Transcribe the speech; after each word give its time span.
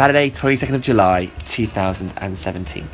Saturday, 0.00 0.30
22nd 0.30 0.76
of 0.76 0.80
July 0.80 1.26
2017. 1.44 2.88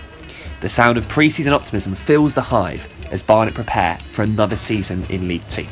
The 0.61 0.69
sound 0.69 0.99
of 0.99 1.07
pre 1.07 1.31
season 1.31 1.53
optimism 1.53 1.95
fills 1.95 2.35
the 2.35 2.41
hive 2.41 2.89
as 3.13 3.23
Barnet 3.23 3.55
prepare 3.55 3.97
for 4.11 4.23
another 4.23 4.57
season 4.57 5.07
in 5.09 5.29
League 5.29 5.47
Two. 5.47 5.69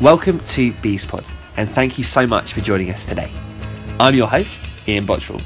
Welcome 0.00 0.40
to 0.40 0.72
BeesPod, 0.72 1.30
and 1.56 1.70
thank 1.70 1.98
you 1.98 2.02
so 2.02 2.26
much 2.26 2.52
for 2.52 2.62
joining 2.62 2.90
us 2.90 3.04
today. 3.04 3.30
I'm 4.00 4.16
your 4.16 4.26
host, 4.26 4.68
Ian 4.88 5.06
Bottrell, 5.06 5.40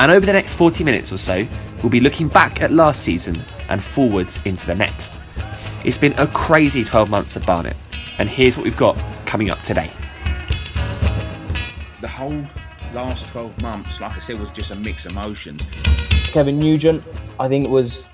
and 0.00 0.10
over 0.10 0.26
the 0.26 0.32
next 0.32 0.54
40 0.54 0.82
minutes 0.82 1.12
or 1.12 1.18
so, 1.18 1.46
we'll 1.80 1.90
be 1.90 2.00
looking 2.00 2.26
back 2.26 2.60
at 2.60 2.72
last 2.72 3.02
season 3.02 3.40
and 3.68 3.80
forwards 3.80 4.44
into 4.44 4.66
the 4.66 4.74
next. 4.74 5.20
It's 5.84 5.98
been 5.98 6.18
a 6.18 6.26
crazy 6.26 6.82
12 6.82 7.08
months 7.08 7.36
at 7.36 7.46
Barnet, 7.46 7.76
and 8.18 8.28
here's 8.28 8.56
what 8.56 8.64
we've 8.64 8.76
got 8.76 8.98
coming 9.24 9.50
up 9.50 9.62
today. 9.62 9.88
The 12.00 12.08
whole 12.08 12.42
last 12.94 13.28
12 13.28 13.60
months, 13.62 14.00
like 14.00 14.16
I 14.16 14.18
said, 14.18 14.38
was 14.38 14.50
just 14.50 14.70
a 14.70 14.76
mix 14.76 15.06
of 15.06 15.12
emotions. 15.12 15.62
Kevin 16.24 16.58
Nugent, 16.58 17.02
I 17.38 17.48
think 17.48 17.64
it 17.64 17.70
was 17.70 18.08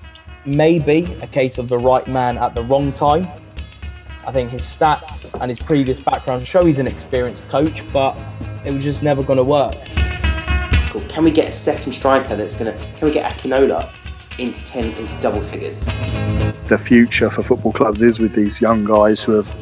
maybe 0.45 1.05
a 1.21 1.27
case 1.27 1.57
of 1.57 1.69
the 1.69 1.77
right 1.77 2.07
man 2.07 2.37
at 2.37 2.55
the 2.55 2.61
wrong 2.63 2.93
time. 2.93 3.27
I 4.27 4.31
think 4.31 4.49
his 4.49 4.61
stats 4.61 5.39
and 5.39 5.49
his 5.49 5.59
previous 5.59 5.99
background 5.99 6.47
show 6.47 6.65
he's 6.65 6.79
an 6.79 6.87
experienced 6.87 7.47
coach, 7.49 7.83
but 7.93 8.17
it 8.65 8.73
was 8.73 8.83
just 8.83 9.03
never 9.03 9.21
going 9.21 9.37
to 9.37 9.43
work. 9.43 9.75
Can 11.09 11.23
we 11.23 11.31
get 11.31 11.49
a 11.49 11.51
second 11.51 11.91
striker 11.91 12.35
that's 12.35 12.55
going 12.55 12.71
to? 12.71 12.85
Can 12.97 13.07
we 13.07 13.13
get 13.13 13.29
Akinola 13.31 13.91
into 14.39 14.63
ten 14.63 14.93
into 14.93 15.19
double 15.21 15.41
figures? 15.41 15.85
The 16.67 16.77
future 16.77 17.29
for 17.29 17.43
football 17.43 17.73
clubs 17.73 18.01
is 18.01 18.17
with 18.17 18.33
these 18.33 18.61
young 18.61 18.85
guys 18.85 19.21
who 19.21 19.33
have 19.33 19.53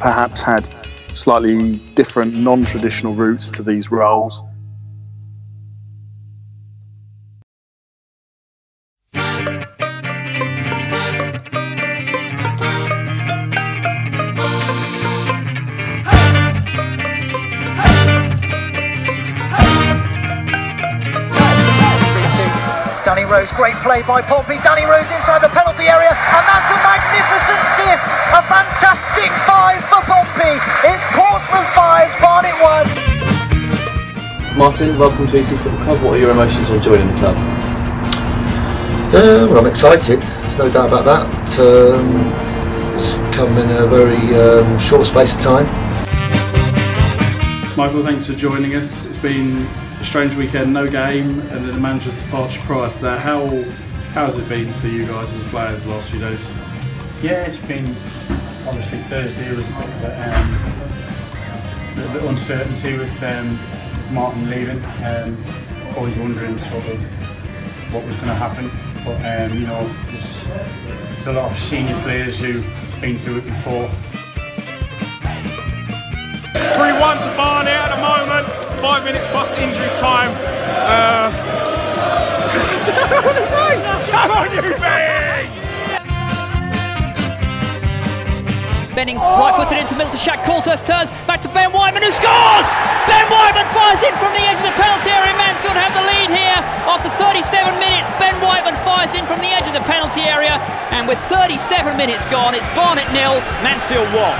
perhaps 0.00 0.42
had 0.42 0.68
slightly 1.14 1.76
different, 1.94 2.34
non-traditional 2.34 3.14
routes 3.14 3.50
to 3.52 3.62
these 3.62 3.90
roles 3.90 4.42
Rose. 23.32 23.50
Great 23.52 23.76
play 23.76 24.02
by 24.02 24.20
Pompey. 24.20 24.41
1. 34.92 34.98
Welcome 34.98 35.26
to 35.26 35.38
EC 35.38 35.46
Football 35.46 35.84
Club. 35.84 36.02
What 36.02 36.14
are 36.14 36.18
your 36.18 36.30
emotions 36.30 36.70
on 36.70 36.82
joining 36.82 37.06
the 37.08 37.14
club? 37.14 37.36
Uh, 39.14 39.46
well, 39.48 39.58
I'm 39.58 39.66
excited. 39.66 40.20
There's 40.22 40.58
no 40.58 40.70
doubt 40.70 40.88
about 40.88 41.04
that. 41.04 41.58
Um, 41.58 42.96
it's 42.96 43.14
come 43.36 43.56
in 43.58 43.70
a 43.70 43.86
very 43.86 44.16
um, 44.34 44.78
short 44.78 45.06
space 45.06 45.34
of 45.34 45.40
time. 45.40 45.66
Michael, 47.76 48.02
thanks 48.02 48.26
for 48.26 48.34
joining 48.34 48.74
us. 48.74 49.04
It's 49.06 49.18
been 49.18 49.66
a 50.00 50.04
strange 50.04 50.34
weekend, 50.34 50.72
no 50.72 50.88
game, 50.88 51.40
and 51.40 51.50
then 51.50 51.66
the 51.66 51.80
manager's 51.80 52.14
departure 52.22 52.60
prior 52.62 52.90
to 52.90 52.98
that. 53.02 53.20
How 53.20 53.46
how 54.12 54.26
has 54.26 54.36
it 54.36 54.48
been 54.48 54.70
for 54.74 54.88
you 54.88 55.06
guys 55.06 55.32
as 55.34 55.42
players 55.44 55.84
the 55.84 55.90
last 55.90 56.10
few 56.10 56.20
days? 56.20 56.50
Yeah, 57.22 57.46
it's 57.46 57.58
been 57.58 57.86
obviously 58.66 58.98
Thursday 58.98 59.50
was 59.50 59.66
a 59.66 59.70
bit 59.70 59.84
of 59.84 60.04
a, 60.04 60.36
um, 60.36 61.96
little 61.96 62.12
bit 62.12 62.24
uncertainty 62.24 62.98
with 62.98 63.22
um, 63.22 63.58
Martin 64.12 64.50
leaving. 64.50 64.82
Um, 65.04 65.36
always 65.96 66.16
wondering 66.16 66.58
sort 66.58 66.84
of 66.86 67.00
what 67.92 68.04
was 68.06 68.16
going 68.16 68.28
to 68.28 68.34
happen, 68.34 68.70
but 69.04 69.16
um, 69.24 69.58
you 69.58 69.66
know, 69.66 69.88
there's, 70.06 70.44
there's 70.44 71.26
a 71.26 71.32
lot 71.32 71.50
of 71.50 71.58
senior 71.58 71.98
players 72.02 72.38
who've 72.38 72.64
been 73.00 73.18
through 73.18 73.38
it 73.38 73.44
before. 73.44 73.88
3-1 76.72 77.20
to 77.22 77.36
Barnet 77.36 77.74
at 77.74 77.96
the 77.96 78.02
moment 78.02 78.62
five 78.82 79.04
minutes 79.04 79.28
plus 79.28 79.54
injury 79.56 79.88
time. 80.00 80.32
Uh, 80.84 81.30
want 83.24 83.36
to 83.38 83.46
say. 83.46 84.10
Come 84.10 84.30
on, 84.32 84.50
you 84.52 84.62
bees! 84.62 85.31
Benning 88.94 89.16
right 89.16 89.56
footed 89.56 89.80
into 89.80 89.96
middle 89.96 90.12
to 90.12 90.20
Shaq 90.20 90.44
Coulthirst 90.44 90.84
turns 90.84 91.08
back 91.24 91.40
to 91.40 91.48
Ben 91.48 91.72
Whiteman 91.72 92.04
who 92.04 92.12
scores! 92.12 92.68
Ben 93.08 93.24
Whiteman 93.32 93.64
fires 93.72 94.04
in 94.04 94.12
from 94.20 94.36
the 94.36 94.44
edge 94.44 94.60
of 94.60 94.68
the 94.68 94.76
penalty 94.76 95.08
area. 95.08 95.32
Mansfield 95.32 95.80
have 95.80 95.96
the 95.96 96.04
lead 96.04 96.28
here 96.28 96.60
after 96.84 97.08
37 97.16 97.72
minutes. 97.80 98.12
Ben 98.20 98.36
Whiteman 98.44 98.76
fires 98.84 99.08
in 99.16 99.24
from 99.24 99.40
the 99.40 99.48
edge 99.48 99.64
of 99.64 99.72
the 99.72 99.80
penalty 99.88 100.20
area, 100.28 100.60
and 100.92 101.08
with 101.08 101.16
37 101.32 101.96
minutes 101.96 102.26
gone, 102.28 102.54
it's 102.54 102.68
Barnet 102.76 103.08
nil, 103.16 103.40
Mansfield 103.64 104.06
one. 104.12 104.36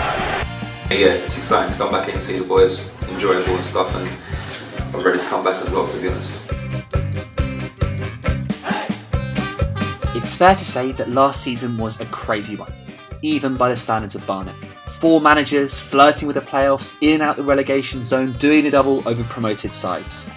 Yeah, 0.93 1.17
it's 1.17 1.39
exciting 1.39 1.73
to 1.73 1.79
come 1.79 1.91
back 1.91 2.09
in 2.09 2.15
and 2.15 2.23
see 2.23 2.39
the 2.39 2.45
boys, 2.45 2.77
enjoyable 3.09 3.57
and 3.57 3.65
stuff, 3.65 3.89
and 3.97 4.05
I 4.05 4.97
was 4.97 5.05
ready 5.05 5.19
to 5.19 5.27
come 5.27 5.43
back 5.43 5.65
as 5.65 5.71
well, 5.71 5.87
to 5.89 5.97
be 6.01 6.09
honest. 6.09 6.37
It's 10.15 10.37
fair 10.37 10.55
to 10.55 10.65
say 10.65 10.93
that 10.93 11.09
last 11.09 11.43
season 11.43 11.79
was 11.79 11.99
a 12.01 12.07
crazy 12.07 12.55
one, 12.57 12.73
even 13.23 13.57
by 13.57 13.69
the 13.69 13.77
standards 13.77 14.15
of 14.15 14.27
Barnet. 14.27 14.55
Four 14.77 15.21
managers 15.21 15.81
flirting 15.81 16.29
with 16.29 16.35
the 16.35 16.43
playoffs, 16.43 16.97
in 17.01 17.15
and 17.15 17.23
out 17.23 17.37
the 17.37 17.43
relegation 17.43 18.05
zone, 18.05 18.33
doing 18.33 18.67
a 18.67 18.71
double 18.71 19.07
over 19.09 19.25
promoted 19.25 19.73
sides. 19.73 20.29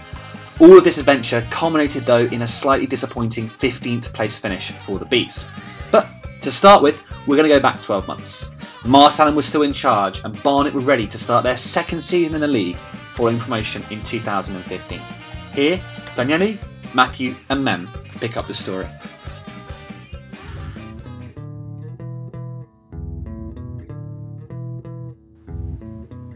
All 0.60 0.78
of 0.78 0.86
this 0.86 0.98
adventure 0.98 1.46
culminated 1.50 2.06
though 2.06 2.26
in 2.26 2.44
a 2.44 2.48
slightly 2.48 2.88
disappointing 2.88 3.48
15th 3.48 4.14
place 4.14 4.38
finish 4.38 4.72
for 4.72 4.98
the 4.98 5.06
Bees. 5.06 5.52
But 5.92 6.08
to 6.42 6.52
start 6.52 6.82
with, 6.82 7.04
we're 7.28 7.36
going 7.36 7.50
to 7.50 7.56
go 7.56 7.62
back 7.62 7.82
12 7.82 8.08
months. 8.08 8.54
Martin 8.86 9.24
Allen 9.24 9.36
was 9.36 9.46
still 9.46 9.64
in 9.64 9.74
charge 9.74 10.24
and 10.24 10.42
Barnet 10.44 10.74
were 10.74 10.80
ready 10.80 11.08
to 11.08 11.18
start 11.18 11.44
their 11.44 11.58
second 11.58 12.02
season 12.02 12.36
in 12.36 12.42
the 12.42 12.48
league 12.48 12.78
following 13.14 13.40
promotion 13.40 13.84
in 13.90 14.02
2015. 14.04 15.00
Here, 15.54 15.82
Daniele, 16.16 16.58
Matthew, 16.94 17.36
and 17.50 17.64
Mem 17.64 17.88
pick 18.20 18.38
up 18.38 18.46
the 18.46 18.54
story. 18.54 18.88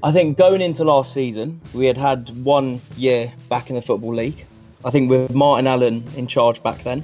I 0.01 0.11
think 0.11 0.37
going 0.37 0.61
into 0.61 0.83
last 0.83 1.13
season, 1.13 1.59
we 1.73 1.85
had 1.85 1.97
had 1.97 2.29
one 2.43 2.79
year 2.95 3.31
back 3.49 3.69
in 3.69 3.75
the 3.75 3.81
Football 3.81 4.15
League. 4.15 4.45
I 4.85 4.91
think 4.91 5.09
with 5.09 5.33
Martin 5.33 5.67
Allen 5.67 6.03
in 6.15 6.25
charge 6.25 6.63
back 6.63 6.83
then, 6.83 7.03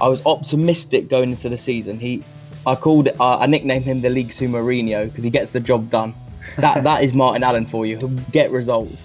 I 0.00 0.08
was 0.08 0.24
optimistic 0.26 1.08
going 1.08 1.30
into 1.30 1.48
the 1.48 1.58
season. 1.58 2.00
He, 2.00 2.24
I 2.66 2.74
called 2.74 3.06
it, 3.06 3.20
uh, 3.20 3.38
I 3.38 3.46
nicknamed 3.46 3.84
him 3.84 4.00
the 4.00 4.10
League 4.10 4.32
Two 4.32 4.48
Mourinho 4.48 5.04
because 5.04 5.22
he 5.22 5.30
gets 5.30 5.52
the 5.52 5.60
job 5.60 5.90
done 5.90 6.14
that 6.56 6.82
that 6.84 7.02
is 7.02 7.12
Martin 7.14 7.42
Allen 7.42 7.66
for 7.66 7.86
you. 7.86 7.96
He'll 7.98 8.08
get 8.30 8.50
results. 8.50 9.04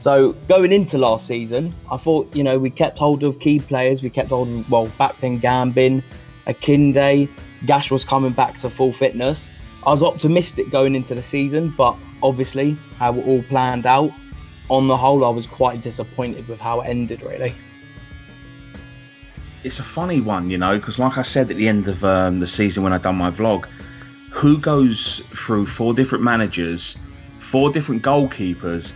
So 0.00 0.32
going 0.48 0.72
into 0.72 0.96
last 0.96 1.26
season, 1.26 1.74
I 1.90 1.96
thought 1.96 2.34
you 2.34 2.44
know 2.44 2.58
we 2.58 2.70
kept 2.70 2.98
hold 2.98 3.24
of 3.24 3.40
key 3.40 3.58
players. 3.58 4.02
We 4.02 4.10
kept 4.10 4.28
hold 4.28 4.48
of 4.48 4.70
well 4.70 4.86
back 4.98 5.18
then 5.20 5.40
Gambin, 5.40 6.02
Akinde, 6.46 7.28
Gash 7.66 7.90
was 7.90 8.04
coming 8.04 8.32
back 8.32 8.56
to 8.58 8.70
full 8.70 8.92
fitness. 8.92 9.48
I 9.86 9.90
was 9.90 10.02
optimistic 10.02 10.70
going 10.70 10.94
into 10.94 11.14
the 11.14 11.22
season, 11.22 11.74
but 11.76 11.96
obviously 12.22 12.76
how 12.98 13.14
it 13.14 13.26
all 13.26 13.42
planned 13.44 13.86
out. 13.86 14.12
On 14.68 14.86
the 14.86 14.96
whole, 14.96 15.24
I 15.24 15.30
was 15.30 15.46
quite 15.46 15.80
disappointed 15.80 16.46
with 16.46 16.60
how 16.60 16.82
it 16.82 16.88
ended. 16.88 17.22
Really, 17.22 17.54
it's 19.64 19.78
a 19.78 19.84
funny 19.84 20.20
one, 20.20 20.50
you 20.50 20.58
know, 20.58 20.78
because 20.78 20.98
like 20.98 21.18
I 21.18 21.22
said 21.22 21.50
at 21.50 21.56
the 21.56 21.68
end 21.68 21.88
of 21.88 22.04
um, 22.04 22.38
the 22.38 22.46
season 22.46 22.82
when 22.82 22.92
I 22.92 22.98
done 22.98 23.16
my 23.16 23.30
vlog, 23.30 23.66
who 24.30 24.58
goes 24.58 25.20
through 25.30 25.66
four 25.66 25.94
different 25.94 26.22
managers, 26.22 26.96
four 27.38 27.72
different 27.72 28.02
goalkeepers, 28.02 28.92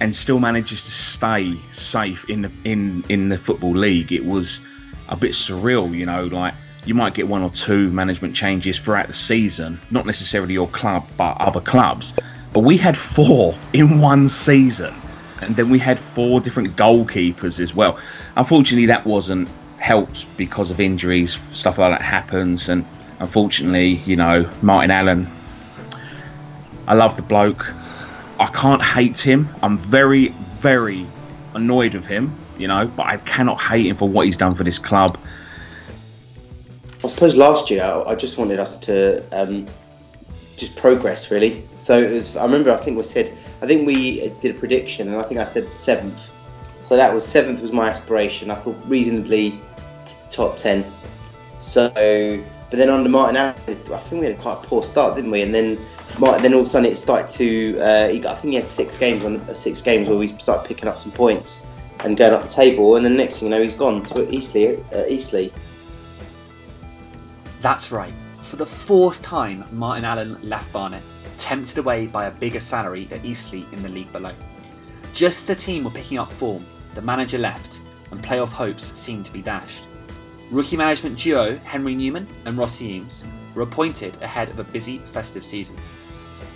and 0.00 0.14
still 0.14 0.38
manages 0.38 0.84
to 0.84 0.90
stay 0.90 1.56
safe 1.70 2.28
in 2.28 2.42
the 2.42 2.52
in 2.64 3.04
in 3.08 3.28
the 3.30 3.38
football 3.38 3.72
league? 3.72 4.12
It 4.12 4.24
was 4.24 4.60
a 5.08 5.16
bit 5.16 5.32
surreal, 5.32 5.92
you 5.94 6.06
know, 6.06 6.24
like 6.26 6.54
you 6.84 6.94
might 6.94 7.14
get 7.14 7.28
one 7.28 7.42
or 7.42 7.50
two 7.50 7.90
management 7.90 8.34
changes 8.36 8.78
throughout 8.78 9.08
the 9.08 9.12
season, 9.12 9.80
not 9.90 10.06
necessarily 10.06 10.54
your 10.54 10.68
club, 10.68 11.08
but 11.16 11.36
other 11.38 11.60
clubs. 11.60 12.14
But 12.58 12.64
we 12.64 12.76
had 12.76 12.96
four 12.96 13.54
in 13.72 14.00
one 14.00 14.26
season, 14.26 14.92
and 15.42 15.54
then 15.54 15.70
we 15.70 15.78
had 15.78 15.96
four 15.96 16.40
different 16.40 16.74
goalkeepers 16.74 17.60
as 17.60 17.72
well. 17.72 18.00
Unfortunately, 18.36 18.86
that 18.86 19.06
wasn't 19.06 19.48
helped 19.78 20.26
because 20.36 20.72
of 20.72 20.80
injuries, 20.80 21.32
stuff 21.32 21.78
like 21.78 21.96
that 21.96 22.04
happens, 22.04 22.68
and 22.68 22.84
unfortunately, 23.20 23.90
you 24.10 24.16
know, 24.16 24.50
Martin 24.60 24.90
Allen. 24.90 25.28
I 26.88 26.94
love 26.94 27.14
the 27.14 27.22
bloke. 27.22 27.64
I 28.40 28.46
can't 28.46 28.82
hate 28.82 29.20
him. 29.20 29.48
I'm 29.62 29.78
very, 29.78 30.30
very 30.54 31.06
annoyed 31.54 31.94
with 31.94 32.08
him, 32.08 32.36
you 32.58 32.66
know, 32.66 32.88
but 32.88 33.06
I 33.06 33.18
cannot 33.18 33.60
hate 33.60 33.86
him 33.86 33.94
for 33.94 34.08
what 34.08 34.26
he's 34.26 34.36
done 34.36 34.56
for 34.56 34.64
this 34.64 34.80
club. 34.80 35.16
I 37.04 37.06
suppose 37.06 37.36
last 37.36 37.70
year 37.70 37.84
I 37.84 38.16
just 38.16 38.36
wanted 38.36 38.58
us 38.58 38.76
to 38.80 39.22
um, 39.30 39.66
just 40.58 40.76
progress, 40.76 41.30
really. 41.30 41.66
So 41.76 41.98
it 41.98 42.10
was, 42.10 42.36
I 42.36 42.44
remember 42.44 42.70
I 42.70 42.76
think 42.76 42.96
we 42.98 43.04
said 43.04 43.32
I 43.62 43.66
think 43.66 43.86
we 43.86 44.28
did 44.40 44.56
a 44.56 44.58
prediction, 44.58 45.08
and 45.08 45.16
I 45.16 45.22
think 45.22 45.40
I 45.40 45.44
said 45.44 45.66
seventh 45.76 46.32
So 46.80 46.96
that 46.96 47.12
was 47.12 47.24
seventh 47.26 47.62
was 47.62 47.72
my 47.72 47.88
aspiration. 47.88 48.50
I 48.50 48.56
thought 48.56 48.76
reasonably 48.86 49.50
t- 50.04 50.14
top 50.30 50.56
ten. 50.58 50.84
So, 51.58 51.90
but 51.94 52.76
then 52.76 52.88
under 52.88 53.08
Martin, 53.08 53.36
I 53.36 53.52
think 53.52 54.20
we 54.20 54.26
had 54.26 54.38
quite 54.38 54.64
a 54.64 54.66
poor 54.66 54.82
start, 54.82 55.16
didn't 55.16 55.30
we? 55.30 55.42
And 55.42 55.52
then, 55.52 55.78
Martin, 56.18 56.42
then 56.42 56.54
all 56.54 56.60
of 56.60 56.66
a 56.66 56.68
sudden 56.68 56.90
it 56.90 56.96
started 56.96 57.28
to. 57.38 57.78
Uh, 57.80 58.08
he 58.08 58.24
I 58.26 58.34
think 58.34 58.52
he 58.52 58.54
had 58.54 58.68
six 58.68 58.96
games 58.96 59.24
on 59.24 59.40
uh, 59.40 59.54
six 59.54 59.82
games 59.82 60.08
where 60.08 60.18
we 60.18 60.28
started 60.28 60.66
picking 60.68 60.88
up 60.88 60.98
some 60.98 61.12
points 61.12 61.68
and 62.00 62.16
going 62.16 62.32
up 62.32 62.42
the 62.42 62.48
table. 62.48 62.96
And 62.96 63.04
then 63.04 63.16
next 63.16 63.38
thing 63.38 63.48
you 63.48 63.54
know, 63.54 63.62
he's 63.62 63.74
gone 63.74 64.02
to 64.04 64.30
Eastleigh. 64.32 64.82
Uh, 64.92 65.04
Eastleigh. 65.08 65.50
That's 67.60 67.90
right. 67.90 68.14
For 68.48 68.56
the 68.56 68.64
fourth 68.64 69.20
time, 69.20 69.62
Martin 69.72 70.06
Allen 70.06 70.38
left 70.42 70.72
Barnet, 70.72 71.02
tempted 71.36 71.76
away 71.76 72.06
by 72.06 72.24
a 72.24 72.30
bigger 72.30 72.60
salary 72.60 73.06
at 73.10 73.22
Eastleigh 73.22 73.66
in 73.72 73.82
the 73.82 73.90
league 73.90 74.10
below. 74.10 74.32
Just 75.12 75.40
as 75.40 75.44
the 75.44 75.54
team 75.54 75.84
were 75.84 75.90
picking 75.90 76.16
up 76.16 76.32
form, 76.32 76.64
the 76.94 77.02
manager 77.02 77.36
left, 77.36 77.82
and 78.10 78.24
playoff 78.24 78.48
hopes 78.48 78.84
seemed 78.84 79.26
to 79.26 79.34
be 79.34 79.42
dashed. 79.42 79.84
Rookie 80.50 80.78
management 80.78 81.18
duo 81.18 81.58
Henry 81.58 81.94
Newman 81.94 82.26
and 82.46 82.56
Rossi 82.56 82.86
Eames 82.86 83.22
were 83.54 83.64
appointed 83.64 84.16
ahead 84.22 84.48
of 84.48 84.58
a 84.58 84.64
busy 84.64 85.00
festive 85.00 85.44
season. 85.44 85.76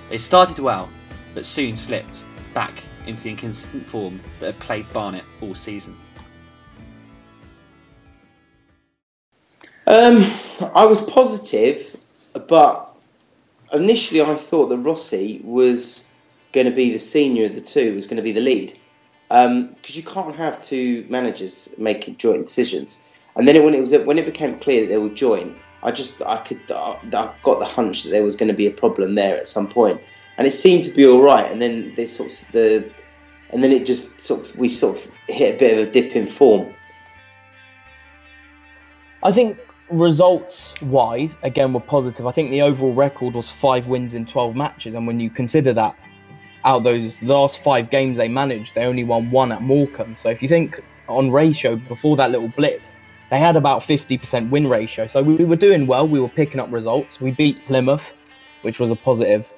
They 0.08 0.16
started 0.16 0.60
well, 0.60 0.88
but 1.34 1.44
soon 1.44 1.76
slipped 1.76 2.24
back 2.54 2.84
into 3.06 3.22
the 3.24 3.30
inconsistent 3.30 3.86
form 3.86 4.18
that 4.40 4.46
had 4.46 4.58
plagued 4.60 4.90
Barnet 4.94 5.24
all 5.42 5.54
season. 5.54 5.98
Um, 9.92 10.24
I 10.74 10.86
was 10.86 11.02
positive, 11.02 12.00
but 12.48 12.96
initially 13.74 14.22
I 14.22 14.34
thought 14.36 14.68
that 14.68 14.78
Rossi 14.78 15.42
was 15.44 16.14
going 16.52 16.64
to 16.64 16.72
be 16.72 16.92
the 16.92 16.98
senior 16.98 17.44
of 17.44 17.54
the 17.54 17.60
two, 17.60 17.94
was 17.94 18.06
going 18.06 18.16
to 18.16 18.22
be 18.22 18.32
the 18.32 18.40
lead, 18.40 18.72
because 19.28 19.46
um, 19.48 19.76
you 19.84 20.02
can't 20.02 20.34
have 20.34 20.62
two 20.62 21.04
managers 21.10 21.74
making 21.76 22.16
joint 22.16 22.46
decisions. 22.46 23.04
And 23.36 23.46
then 23.46 23.62
when 23.62 23.74
it 23.74 23.82
was 23.82 23.92
when 23.92 24.16
it 24.16 24.24
became 24.24 24.58
clear 24.60 24.80
that 24.80 24.86
they 24.86 24.96
would 24.96 25.14
join, 25.14 25.60
I 25.82 25.90
just 25.90 26.22
I 26.22 26.38
could 26.38 26.62
I 26.70 27.34
got 27.42 27.58
the 27.58 27.66
hunch 27.66 28.04
that 28.04 28.10
there 28.12 28.24
was 28.24 28.34
going 28.34 28.48
to 28.48 28.54
be 28.54 28.66
a 28.66 28.70
problem 28.70 29.14
there 29.14 29.36
at 29.36 29.46
some 29.46 29.68
point, 29.68 30.00
and 30.38 30.46
it 30.46 30.52
seemed 30.52 30.84
to 30.84 30.90
be 30.94 31.06
all 31.06 31.20
right. 31.20 31.52
And 31.52 31.60
then 31.60 31.92
they 31.96 32.06
sort 32.06 32.32
of 32.32 32.52
the, 32.52 32.90
and 33.50 33.62
then 33.62 33.72
it 33.72 33.84
just 33.84 34.22
sort 34.22 34.40
of 34.40 34.58
we 34.58 34.70
sort 34.70 34.96
of 34.96 35.12
hit 35.28 35.56
a 35.56 35.58
bit 35.58 35.78
of 35.78 35.86
a 35.86 35.90
dip 35.90 36.16
in 36.16 36.26
form. 36.26 36.74
I 39.22 39.32
think 39.32 39.58
results 39.92 40.74
wise, 40.82 41.36
again, 41.42 41.72
were 41.72 41.80
positive. 41.80 42.26
I 42.26 42.32
think 42.32 42.50
the 42.50 42.62
overall 42.62 42.94
record 42.94 43.34
was 43.34 43.50
five 43.50 43.86
wins 43.86 44.14
in 44.14 44.26
12 44.26 44.56
matches. 44.56 44.94
And 44.94 45.06
when 45.06 45.20
you 45.20 45.30
consider 45.30 45.72
that 45.74 45.94
out 46.64 46.84
those 46.84 47.22
last 47.22 47.62
five 47.62 47.90
games 47.90 48.16
they 48.16 48.28
managed, 48.28 48.74
they 48.74 48.84
only 48.84 49.04
won 49.04 49.30
one 49.30 49.52
at 49.52 49.62
Morecambe. 49.62 50.16
So 50.16 50.30
if 50.30 50.42
you 50.42 50.48
think 50.48 50.82
on 51.08 51.30
ratio 51.30 51.76
before 51.76 52.16
that 52.16 52.30
little 52.30 52.48
blip, 52.48 52.80
they 53.30 53.38
had 53.38 53.56
about 53.56 53.80
50% 53.80 54.50
win 54.50 54.68
ratio. 54.68 55.06
So 55.06 55.22
we 55.22 55.44
were 55.44 55.56
doing 55.56 55.86
well. 55.86 56.06
We 56.06 56.20
were 56.20 56.28
picking 56.28 56.60
up 56.60 56.70
results. 56.70 57.20
We 57.20 57.30
beat 57.30 57.64
Plymouth, 57.66 58.12
which 58.62 58.78
was 58.78 58.90
a 58.90 58.96
positive. 58.96 59.50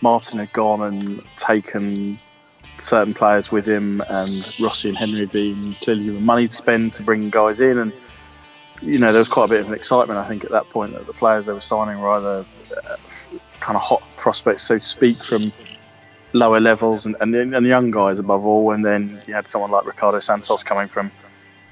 Martin 0.00 0.40
had 0.40 0.52
gone 0.52 0.82
and 0.82 1.22
taken 1.36 2.18
certain 2.78 3.14
players 3.14 3.50
with 3.50 3.66
him, 3.66 4.02
and 4.08 4.54
Rossi 4.60 4.88
and 4.88 4.98
Henry 4.98 5.26
being 5.26 5.74
clearly 5.74 6.10
the 6.10 6.20
money 6.20 6.48
to 6.48 6.54
spend 6.54 6.94
to 6.94 7.02
bring 7.02 7.30
guys 7.30 7.60
in, 7.60 7.78
and 7.78 7.92
you 8.80 8.98
know 8.98 9.12
there 9.12 9.20
was 9.20 9.28
quite 9.28 9.46
a 9.46 9.48
bit 9.48 9.60
of 9.60 9.68
an 9.68 9.74
excitement. 9.74 10.18
I 10.18 10.28
think 10.28 10.44
at 10.44 10.50
that 10.50 10.68
point 10.70 10.92
that 10.94 11.06
the 11.06 11.12
players 11.12 11.46
they 11.46 11.52
were 11.52 11.60
signing 11.60 12.00
were 12.00 12.10
either 12.10 12.46
uh, 12.76 12.96
kind 13.60 13.76
of 13.76 13.82
hot 13.82 14.02
prospects, 14.16 14.64
so 14.64 14.78
to 14.78 14.84
speak, 14.84 15.18
from 15.18 15.52
lower 16.32 16.60
levels, 16.60 17.06
and, 17.06 17.16
and, 17.20 17.34
and 17.34 17.66
young 17.66 17.90
guys 17.90 18.18
above 18.18 18.44
all. 18.44 18.72
And 18.72 18.84
then 18.84 19.22
you 19.26 19.34
had 19.34 19.48
someone 19.48 19.70
like 19.70 19.86
Ricardo 19.86 20.20
Santos 20.20 20.62
coming 20.62 20.88
from 20.88 21.10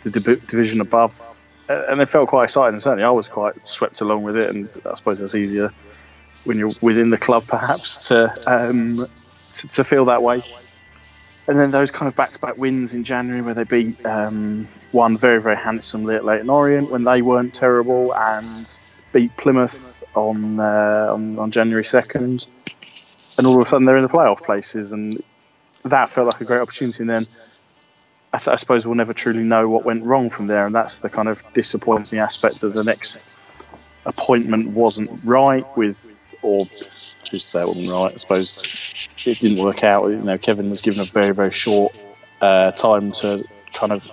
the 0.04 0.10
division 0.10 0.80
above, 0.80 1.20
and 1.68 2.00
it 2.00 2.06
felt 2.06 2.28
quite 2.28 2.44
exciting. 2.44 2.74
And 2.74 2.82
certainly, 2.82 3.04
I 3.04 3.10
was 3.10 3.28
quite 3.28 3.54
swept 3.68 4.00
along 4.00 4.22
with 4.22 4.36
it, 4.36 4.50
and 4.50 4.68
I 4.86 4.94
suppose 4.94 5.20
it's 5.20 5.34
easier 5.34 5.72
when 6.44 6.58
you're 6.58 6.72
within 6.80 7.10
the 7.10 7.18
club, 7.18 7.46
perhaps, 7.46 8.08
to 8.08 8.32
um, 8.46 9.06
to, 9.52 9.68
to 9.68 9.84
feel 9.84 10.04
that 10.06 10.22
way 10.22 10.42
and 11.48 11.58
then 11.58 11.70
those 11.70 11.90
kind 11.90 12.08
of 12.08 12.16
back-to-back 12.16 12.56
wins 12.56 12.94
in 12.94 13.04
January 13.04 13.42
where 13.42 13.54
they 13.54 13.64
beat 13.64 14.04
um, 14.06 14.68
one 14.92 15.16
very 15.16 15.40
very 15.40 15.56
handsomely 15.56 16.14
at 16.14 16.24
Leyton 16.24 16.50
Orient 16.50 16.90
when 16.90 17.04
they 17.04 17.22
weren't 17.22 17.54
terrible 17.54 18.14
and 18.14 18.80
beat 19.12 19.36
Plymouth 19.36 20.02
on 20.14 20.60
uh, 20.60 21.08
on, 21.12 21.38
on, 21.38 21.50
January 21.50 21.84
second, 21.84 22.46
and 23.38 23.46
all 23.46 23.60
of 23.60 23.66
a 23.66 23.68
sudden 23.68 23.84
they're 23.84 23.96
in 23.96 24.02
the 24.02 24.08
playoff 24.08 24.42
places, 24.42 24.92
and 24.92 25.22
that 25.84 26.08
felt 26.08 26.32
like 26.32 26.40
a 26.40 26.44
great 26.44 26.60
opportunity. 26.60 27.02
And 27.02 27.10
then 27.10 27.26
I, 28.32 28.38
th- 28.38 28.48
I 28.48 28.56
suppose 28.56 28.84
we'll 28.84 28.94
never 28.94 29.14
truly 29.14 29.42
know 29.42 29.68
what 29.68 29.84
went 29.84 30.04
wrong 30.04 30.30
from 30.30 30.46
there, 30.46 30.66
and 30.66 30.74
that's 30.74 30.98
the 30.98 31.08
kind 31.08 31.28
of 31.28 31.42
disappointing 31.54 32.18
aspect 32.18 32.60
that 32.60 32.74
the 32.74 32.84
next 32.84 33.24
appointment 34.06 34.68
wasn't 34.68 35.10
right 35.24 35.66
with 35.76 36.16
or 36.42 36.64
who's 36.64 37.16
to 37.24 37.38
say 37.38 37.62
it 37.62 37.68
wasn't 37.68 37.90
right? 37.90 38.12
I 38.14 38.16
suppose 38.16 39.08
it 39.26 39.38
didn't 39.40 39.64
work 39.64 39.84
out. 39.84 40.08
You 40.08 40.16
know, 40.16 40.38
Kevin 40.38 40.70
was 40.70 40.80
given 40.80 41.00
a 41.00 41.04
very 41.04 41.34
very 41.34 41.52
short 41.52 41.96
uh, 42.40 42.72
time 42.72 43.12
to 43.12 43.44
kind 43.72 43.92
of 43.92 44.04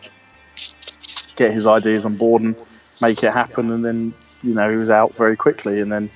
get 1.35 1.53
his 1.53 1.67
ideas 1.67 2.05
on 2.05 2.15
board 2.15 2.41
and 2.41 2.55
make 3.01 3.23
it 3.23 3.31
happen, 3.31 3.71
and 3.71 3.83
then 3.83 4.13
you 4.43 4.53
know 4.53 4.69
he 4.69 4.77
was 4.77 4.89
out 4.89 5.15
very 5.15 5.35
quickly, 5.37 5.81
and 5.81 5.91
then 5.91 6.09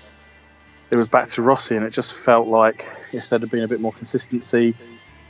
it 0.89 0.95
was 0.95 1.09
back 1.09 1.29
to 1.31 1.41
Rossi, 1.41 1.75
and 1.75 1.85
it 1.85 1.91
just 1.91 2.13
felt 2.13 2.47
like 2.47 2.85
if 3.13 3.29
there'd 3.29 3.41
have 3.41 3.51
been 3.51 3.63
a 3.63 3.67
bit 3.67 3.79
more 3.79 3.93
consistency 3.93 4.75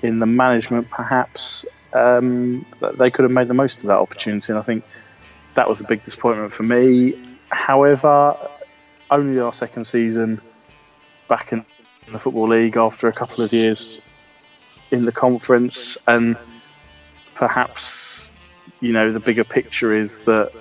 in 0.01 0.19
the 0.19 0.25
management, 0.25 0.89
perhaps 0.89 1.65
um, 1.93 2.65
they 2.97 3.11
could 3.11 3.23
have 3.23 3.31
made 3.31 3.47
the 3.47 3.53
most 3.53 3.79
of 3.79 3.85
that 3.85 3.97
opportunity, 3.97 4.51
and 4.51 4.59
I 4.59 4.63
think 4.63 4.83
that 5.53 5.69
was 5.69 5.81
a 5.81 5.83
big 5.83 6.03
disappointment 6.03 6.53
for 6.53 6.63
me. 6.63 7.37
However, 7.49 8.37
only 9.09 9.39
our 9.39 9.53
second 9.53 9.85
season 9.85 10.41
back 11.31 11.53
in 11.53 11.63
the 12.11 12.19
Football 12.19 12.49
League 12.49 12.75
after 12.75 13.07
a 13.07 13.13
couple 13.13 13.41
of 13.41 13.53
years 13.53 14.01
in 14.91 15.05
the 15.05 15.13
conference, 15.13 15.97
and 16.05 16.35
perhaps 17.35 18.29
you 18.81 18.91
know 18.91 19.13
the 19.13 19.21
bigger 19.21 19.45
picture 19.45 19.95
is 19.95 20.23
that 20.23 20.51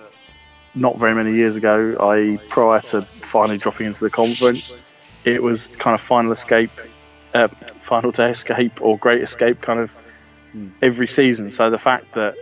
not 0.76 0.96
very 0.96 1.12
many 1.12 1.34
years 1.34 1.56
ago, 1.56 1.96
I 1.98 2.38
prior 2.48 2.80
to 2.92 3.02
finally 3.02 3.58
dropping 3.58 3.88
into 3.88 3.98
the 3.98 4.10
conference, 4.10 4.80
it 5.24 5.42
was 5.42 5.74
kind 5.74 5.96
of 5.96 6.00
final 6.00 6.30
escape, 6.30 6.70
uh, 7.34 7.48
final 7.82 8.12
day 8.12 8.30
escape, 8.30 8.80
or 8.80 8.96
great 8.96 9.22
escape 9.22 9.60
kind 9.60 9.80
of 9.80 9.90
every 10.80 11.08
season. 11.08 11.50
So 11.50 11.68
the 11.70 11.78
fact 11.78 12.14
that 12.14 12.36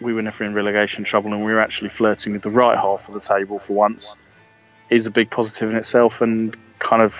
we 0.00 0.14
were 0.14 0.22
never 0.22 0.42
in 0.42 0.54
relegation 0.54 1.04
trouble 1.04 1.34
and 1.34 1.44
we 1.44 1.52
were 1.52 1.60
actually 1.60 1.90
flirting 1.90 2.32
with 2.32 2.40
the 2.40 2.50
right 2.50 2.78
half 2.78 3.06
of 3.08 3.12
the 3.12 3.20
table 3.20 3.58
for 3.58 3.74
once 3.74 4.16
is 4.88 5.04
a 5.04 5.10
big 5.10 5.30
positive 5.30 5.68
in 5.68 5.76
itself 5.76 6.22
and 6.22 6.56
kind 6.78 7.02
of 7.02 7.14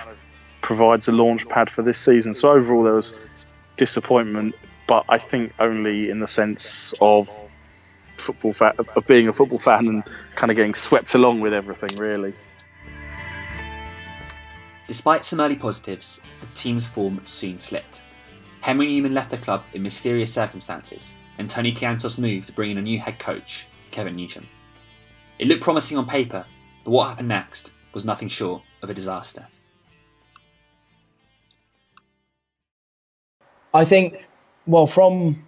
provides 0.61 1.07
a 1.07 1.11
launch 1.11 1.47
pad 1.49 1.69
for 1.69 1.81
this 1.81 1.97
season. 1.97 2.33
So 2.33 2.51
overall, 2.51 2.83
there 2.83 2.93
was 2.93 3.27
disappointment, 3.77 4.55
but 4.87 5.05
I 5.09 5.17
think 5.17 5.53
only 5.59 6.09
in 6.09 6.19
the 6.19 6.27
sense 6.27 6.93
of 7.01 7.29
football 8.17 8.53
fa- 8.53 8.75
of 8.95 9.07
being 9.07 9.27
a 9.27 9.33
football 9.33 9.59
fan 9.59 9.87
and 9.87 10.03
kind 10.35 10.51
of 10.51 10.55
getting 10.55 10.73
swept 10.73 11.15
along 11.15 11.39
with 11.39 11.53
everything, 11.53 11.97
really. 11.97 12.33
Despite 14.87 15.23
some 15.23 15.39
early 15.39 15.55
positives, 15.55 16.21
the 16.41 16.47
team's 16.47 16.87
form 16.87 17.21
soon 17.25 17.59
slipped. 17.59 18.03
Henry 18.61 18.87
Newman 18.87 19.13
left 19.13 19.29
the 19.29 19.37
club 19.37 19.63
in 19.73 19.83
mysterious 19.83 20.33
circumstances, 20.33 21.15
and 21.37 21.49
Tony 21.49 21.71
Kleanthous 21.71 22.17
moved 22.17 22.47
to 22.47 22.53
bring 22.53 22.71
in 22.71 22.77
a 22.77 22.81
new 22.81 22.99
head 22.99 23.19
coach, 23.19 23.67
Kevin 23.91 24.15
Nugent. 24.15 24.47
It 25.37 25.47
looked 25.47 25.61
promising 25.61 25.97
on 25.97 26.07
paper, 26.07 26.45
but 26.83 26.91
what 26.91 27.07
happened 27.09 27.29
next 27.29 27.73
was 27.93 28.03
nothing 28.03 28.27
short 28.27 28.63
of 28.81 28.89
a 28.89 28.93
disaster. 28.93 29.47
I 33.73 33.85
think, 33.85 34.27
well, 34.65 34.87
from 34.87 35.43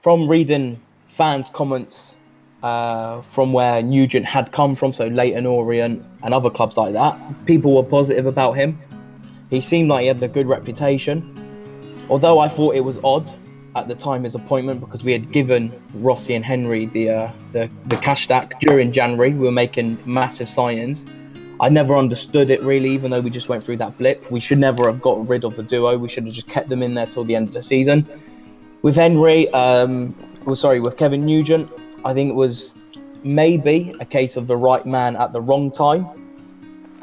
from 0.00 0.28
reading 0.28 0.80
fans' 1.08 1.48
comments 1.48 2.16
uh, 2.62 3.22
from 3.22 3.52
where 3.52 3.82
Nugent 3.82 4.24
had 4.24 4.52
come 4.52 4.74
from, 4.76 4.92
so 4.92 5.06
Leyton 5.06 5.46
Orient 5.46 6.04
and 6.22 6.34
other 6.34 6.50
clubs 6.50 6.76
like 6.76 6.92
that, 6.92 7.18
people 7.46 7.74
were 7.74 7.82
positive 7.82 8.26
about 8.26 8.52
him. 8.52 8.78
He 9.50 9.60
seemed 9.60 9.88
like 9.88 10.02
he 10.02 10.06
had 10.08 10.22
a 10.22 10.28
good 10.28 10.46
reputation. 10.46 11.30
Although 12.08 12.38
I 12.38 12.48
thought 12.48 12.74
it 12.74 12.80
was 12.80 12.98
odd 13.02 13.30
at 13.76 13.88
the 13.88 13.94
time 13.94 14.24
his 14.24 14.34
appointment 14.34 14.80
because 14.80 15.02
we 15.02 15.12
had 15.12 15.32
given 15.32 15.72
Rossi 15.94 16.34
and 16.34 16.44
Henry 16.44 16.86
the 16.86 17.10
uh, 17.10 17.32
the, 17.52 17.70
the 17.86 17.96
cash 17.96 18.24
stack 18.24 18.60
during 18.60 18.92
January. 18.92 19.30
We 19.30 19.46
were 19.46 19.52
making 19.52 19.98
massive 20.04 20.46
signings. 20.46 21.08
I 21.60 21.68
never 21.68 21.96
understood 21.96 22.50
it 22.50 22.62
really, 22.62 22.90
even 22.90 23.10
though 23.10 23.20
we 23.20 23.30
just 23.30 23.48
went 23.48 23.62
through 23.62 23.76
that 23.78 23.96
blip. 23.96 24.30
We 24.30 24.40
should 24.40 24.58
never 24.58 24.86
have 24.86 25.00
gotten 25.00 25.26
rid 25.26 25.44
of 25.44 25.54
the 25.54 25.62
duo. 25.62 25.96
We 25.96 26.08
should 26.08 26.24
have 26.24 26.34
just 26.34 26.48
kept 26.48 26.68
them 26.68 26.82
in 26.82 26.94
there 26.94 27.06
till 27.06 27.24
the 27.24 27.36
end 27.36 27.48
of 27.48 27.54
the 27.54 27.62
season. 27.62 28.06
With 28.82 28.96
Henry, 28.96 29.48
um, 29.50 30.14
well, 30.44 30.56
sorry, 30.56 30.80
with 30.80 30.96
Kevin 30.96 31.24
Nugent, 31.24 31.70
I 32.04 32.12
think 32.12 32.30
it 32.30 32.34
was 32.34 32.74
maybe 33.22 33.94
a 34.00 34.04
case 34.04 34.36
of 34.36 34.46
the 34.46 34.56
right 34.56 34.84
man 34.84 35.16
at 35.16 35.32
the 35.32 35.40
wrong 35.40 35.70
time. 35.70 36.06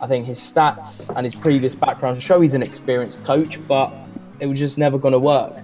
I 0.03 0.07
think 0.07 0.25
his 0.25 0.39
stats 0.39 1.09
and 1.15 1.25
his 1.25 1.33
previous 1.33 1.73
background 1.73 2.21
show 2.21 2.41
he's 2.41 2.53
an 2.53 2.61
experienced 2.61 3.23
coach, 3.23 3.59
but 3.67 3.93
it 4.39 4.47
was 4.47 4.59
just 4.59 4.77
never 4.77 4.97
going 4.97 5.13
to 5.13 5.19
work. 5.19 5.63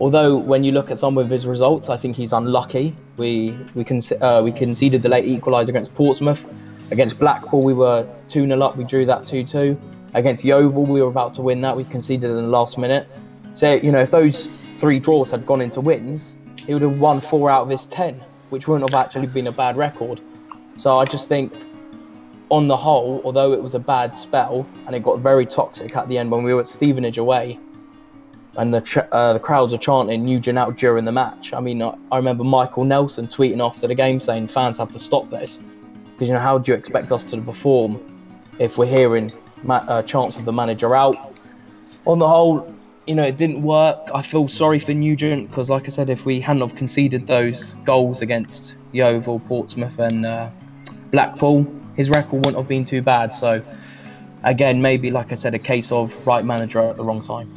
although 0.00 0.36
when 0.36 0.64
you 0.64 0.72
look 0.72 0.90
at 0.90 0.98
some 0.98 1.18
of 1.18 1.28
his 1.28 1.46
results, 1.46 1.88
I 1.88 1.96
think 1.96 2.16
he's 2.16 2.32
unlucky. 2.32 2.94
We 3.16 3.58
we 3.74 3.84
con- 3.84 4.00
uh, 4.20 4.42
we 4.44 4.52
conceded 4.52 5.02
the 5.02 5.08
late 5.08 5.24
equaliser 5.24 5.68
against 5.68 5.94
Portsmouth. 5.94 6.44
Against 6.90 7.18
Blackpool, 7.18 7.62
we 7.62 7.74
were 7.74 8.08
2 8.28 8.46
0 8.46 8.60
up. 8.62 8.76
We 8.76 8.84
drew 8.84 9.04
that 9.06 9.26
2 9.26 9.44
2. 9.44 9.78
Against 10.14 10.44
Yeovil, 10.44 10.86
we 10.86 11.02
were 11.02 11.08
about 11.08 11.34
to 11.34 11.42
win 11.42 11.60
that. 11.60 11.76
We 11.76 11.84
conceded 11.84 12.30
in 12.30 12.36
the 12.36 12.42
last 12.42 12.78
minute. 12.78 13.06
So, 13.54 13.74
you 13.74 13.92
know, 13.92 14.00
if 14.00 14.10
those 14.10 14.56
three 14.78 14.98
draws 14.98 15.30
had 15.30 15.44
gone 15.44 15.60
into 15.60 15.80
wins, 15.80 16.36
he 16.66 16.72
would 16.72 16.82
have 16.82 16.98
won 16.98 17.20
four 17.20 17.50
out 17.50 17.62
of 17.62 17.68
his 17.68 17.86
10, 17.86 18.14
which 18.50 18.68
wouldn't 18.68 18.90
have 18.90 18.98
actually 18.98 19.26
been 19.26 19.48
a 19.48 19.52
bad 19.52 19.76
record. 19.76 20.20
So 20.76 20.96
I 20.96 21.04
just 21.04 21.28
think, 21.28 21.52
on 22.50 22.68
the 22.68 22.76
whole, 22.76 23.20
although 23.24 23.52
it 23.52 23.62
was 23.62 23.74
a 23.74 23.78
bad 23.78 24.16
spell 24.16 24.66
and 24.86 24.96
it 24.96 25.02
got 25.02 25.18
very 25.18 25.44
toxic 25.44 25.94
at 25.94 26.08
the 26.08 26.16
end 26.16 26.30
when 26.30 26.42
we 26.42 26.54
were 26.54 26.60
at 26.60 26.66
Stevenage 26.66 27.18
away, 27.18 27.58
and 28.56 28.72
the 28.72 29.08
uh, 29.12 29.34
the 29.34 29.38
crowds 29.38 29.72
are 29.72 29.78
chanting 29.78 30.24
Nugent 30.24 30.58
out 30.58 30.76
during 30.76 31.04
the 31.04 31.12
match. 31.12 31.52
I 31.52 31.60
mean, 31.60 31.80
I, 31.82 31.94
I 32.10 32.16
remember 32.16 32.42
Michael 32.44 32.84
Nelson 32.84 33.28
tweeting 33.28 33.64
after 33.64 33.86
the 33.86 33.94
game 33.94 34.18
saying 34.18 34.48
fans 34.48 34.78
have 34.78 34.90
to 34.92 34.98
stop 34.98 35.30
this 35.30 35.60
because 36.18 36.26
you 36.26 36.34
know 36.34 36.40
how 36.40 36.58
do 36.58 36.72
you 36.72 36.76
expect 36.76 37.12
us 37.12 37.24
to 37.24 37.40
perform 37.40 38.00
if 38.58 38.76
we're 38.76 38.86
hearing 38.86 39.30
ma- 39.62 39.84
uh, 39.86 40.02
chants 40.02 40.36
of 40.36 40.44
the 40.44 40.52
manager 40.52 40.96
out? 40.96 41.16
On 42.06 42.18
the 42.18 42.26
whole, 42.26 42.74
you 43.06 43.14
know, 43.14 43.22
it 43.22 43.36
didn't 43.36 43.62
work. 43.62 44.00
I 44.12 44.22
feel 44.22 44.48
sorry 44.48 44.80
for 44.80 44.92
Nugent 44.92 45.48
because, 45.48 45.70
like 45.70 45.86
I 45.86 45.90
said, 45.90 46.10
if 46.10 46.24
we 46.24 46.40
hadn't 46.40 46.62
have 46.62 46.74
conceded 46.74 47.28
those 47.28 47.76
goals 47.84 48.20
against 48.20 48.78
Yeovil, 48.90 49.38
Portsmouth, 49.46 49.96
and 50.00 50.26
uh, 50.26 50.50
Blackpool, 51.12 51.64
his 51.94 52.10
record 52.10 52.38
wouldn't 52.38 52.56
have 52.56 52.66
been 52.66 52.84
too 52.84 53.00
bad. 53.00 53.32
So, 53.32 53.62
again, 54.42 54.82
maybe, 54.82 55.12
like 55.12 55.30
I 55.30 55.36
said, 55.36 55.54
a 55.54 55.58
case 55.60 55.92
of 55.92 56.26
right 56.26 56.44
manager 56.44 56.80
at 56.80 56.96
the 56.96 57.04
wrong 57.04 57.20
time. 57.20 57.48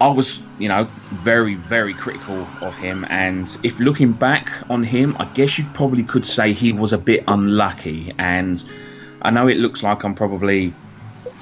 I 0.00 0.08
was, 0.08 0.42
you 0.58 0.68
know, 0.68 0.84
very, 1.12 1.54
very 1.54 1.94
critical 1.94 2.46
of 2.60 2.74
him. 2.76 3.06
And 3.08 3.56
if 3.62 3.80
looking 3.80 4.12
back 4.12 4.50
on 4.68 4.82
him, 4.82 5.16
I 5.18 5.24
guess 5.26 5.58
you 5.58 5.64
probably 5.72 6.02
could 6.02 6.26
say 6.26 6.52
he 6.52 6.72
was 6.72 6.92
a 6.92 6.98
bit 6.98 7.24
unlucky. 7.28 8.12
And 8.18 8.62
I 9.22 9.30
know 9.30 9.48
it 9.48 9.56
looks 9.56 9.82
like 9.82 10.04
I'm 10.04 10.14
probably 10.14 10.74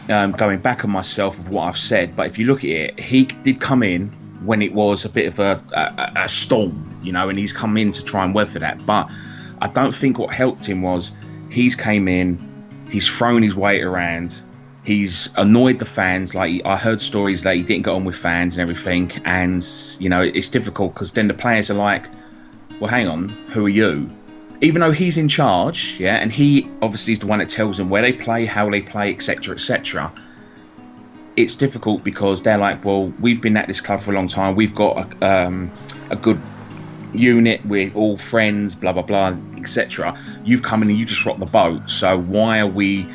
um, 0.09 0.33
going 0.33 0.61
back 0.61 0.85
on 0.85 0.91
myself 0.91 1.39
of 1.39 1.49
what 1.49 1.65
I've 1.65 1.77
said, 1.77 2.15
but 2.15 2.27
if 2.27 2.39
you 2.39 2.47
look 2.47 2.61
at 2.61 2.71
it, 2.71 3.01
he 3.01 3.25
did 3.25 3.61
come 3.61 3.83
in 3.83 4.09
when 4.45 4.63
it 4.63 4.73
was 4.73 5.05
a 5.05 5.09
bit 5.09 5.27
of 5.27 5.39
a, 5.39 5.63
a, 5.73 6.13
a 6.25 6.29
storm, 6.29 6.99
you 7.03 7.13
know, 7.13 7.29
and 7.29 7.39
he's 7.39 7.53
come 7.53 7.77
in 7.77 7.91
to 7.93 8.05
try 8.05 8.25
and 8.25 8.35
weather 8.35 8.59
that. 8.59 8.85
But 8.87 9.11
I 9.63 9.69
don't 9.69 9.95
think 9.95 10.19
what 10.19 10.33
helped 10.33 10.67
him 10.67 10.83
was 10.83 11.13
he's 11.51 11.75
came 11.75 12.07
in, 12.07 12.39
he's 12.91 13.09
thrown 13.09 13.43
his 13.43 13.57
weight 13.57 13.83
around, 13.83 14.43
he's 14.85 15.31
annoyed 15.37 15.79
the 15.79 15.85
fans. 15.85 16.35
Like 16.35 16.63
I 16.65 16.77
heard 16.77 17.01
stories 17.01 17.43
that 17.43 17.57
he 17.57 17.63
didn't 17.63 17.85
get 17.85 17.95
on 17.95 18.05
with 18.05 18.17
fans 18.17 18.57
and 18.57 18.63
everything, 18.63 19.11
and 19.25 19.67
you 19.99 20.09
know 20.09 20.23
it's 20.23 20.49
difficult 20.49 20.95
because 20.95 21.13
then 21.13 21.29
the 21.29 21.35
players 21.35 21.71
are 21.71 21.75
like, 21.75 22.07
"Well, 22.81 22.91
hang 22.91 23.09
on, 23.09 23.29
who 23.29 23.67
are 23.67 23.71
you?" 23.71 24.11
Even 24.61 24.81
though 24.81 24.93
he's 24.93 25.19
in 25.19 25.29
charge, 25.29 25.99
yeah, 25.99 26.17
and 26.17 26.31
he 26.31 26.71
obviously 26.81 27.15
is 27.15 27.19
the 27.19 27.27
one 27.27 27.41
that 27.41 27.49
tells 27.49 27.77
them 27.79 27.91
where 27.91 28.03
they 28.03 28.13
play, 28.13 28.47
how 28.47 28.71
they 28.71 28.81
play, 28.81 29.11
etc., 29.11 29.55
etc. 29.55 30.13
It's 31.37 31.57
difficult 31.57 32.05
because 32.05 32.43
they're 32.43 32.59
like, 32.59 32.85
"Well, 32.85 33.13
we've 33.21 33.43
been 33.43 33.57
at 33.57 33.67
this 33.67 33.81
club 33.81 34.01
for 34.01 34.13
a 34.13 34.15
long 34.15 34.29
time. 34.29 34.55
We've 34.55 34.75
got 34.75 35.15
a, 35.21 35.27
um, 35.27 35.71
a 36.11 36.17
good 36.17 36.41
unit. 37.13 37.65
We're 37.67 37.93
all 37.95 38.17
friends, 38.17 38.75
blah 38.77 38.93
blah 38.93 39.03
blah, 39.03 39.37
etc. 39.57 40.17
You've 40.45 40.63
come 40.63 40.83
in 40.83 40.91
and 40.91 40.99
you 40.99 41.05
just 41.05 41.25
rocked 41.27 41.41
the 41.41 41.47
boat. 41.47 41.91
So 41.91 42.19
why 42.19 42.61
are 42.61 42.67
we?" 42.67 43.09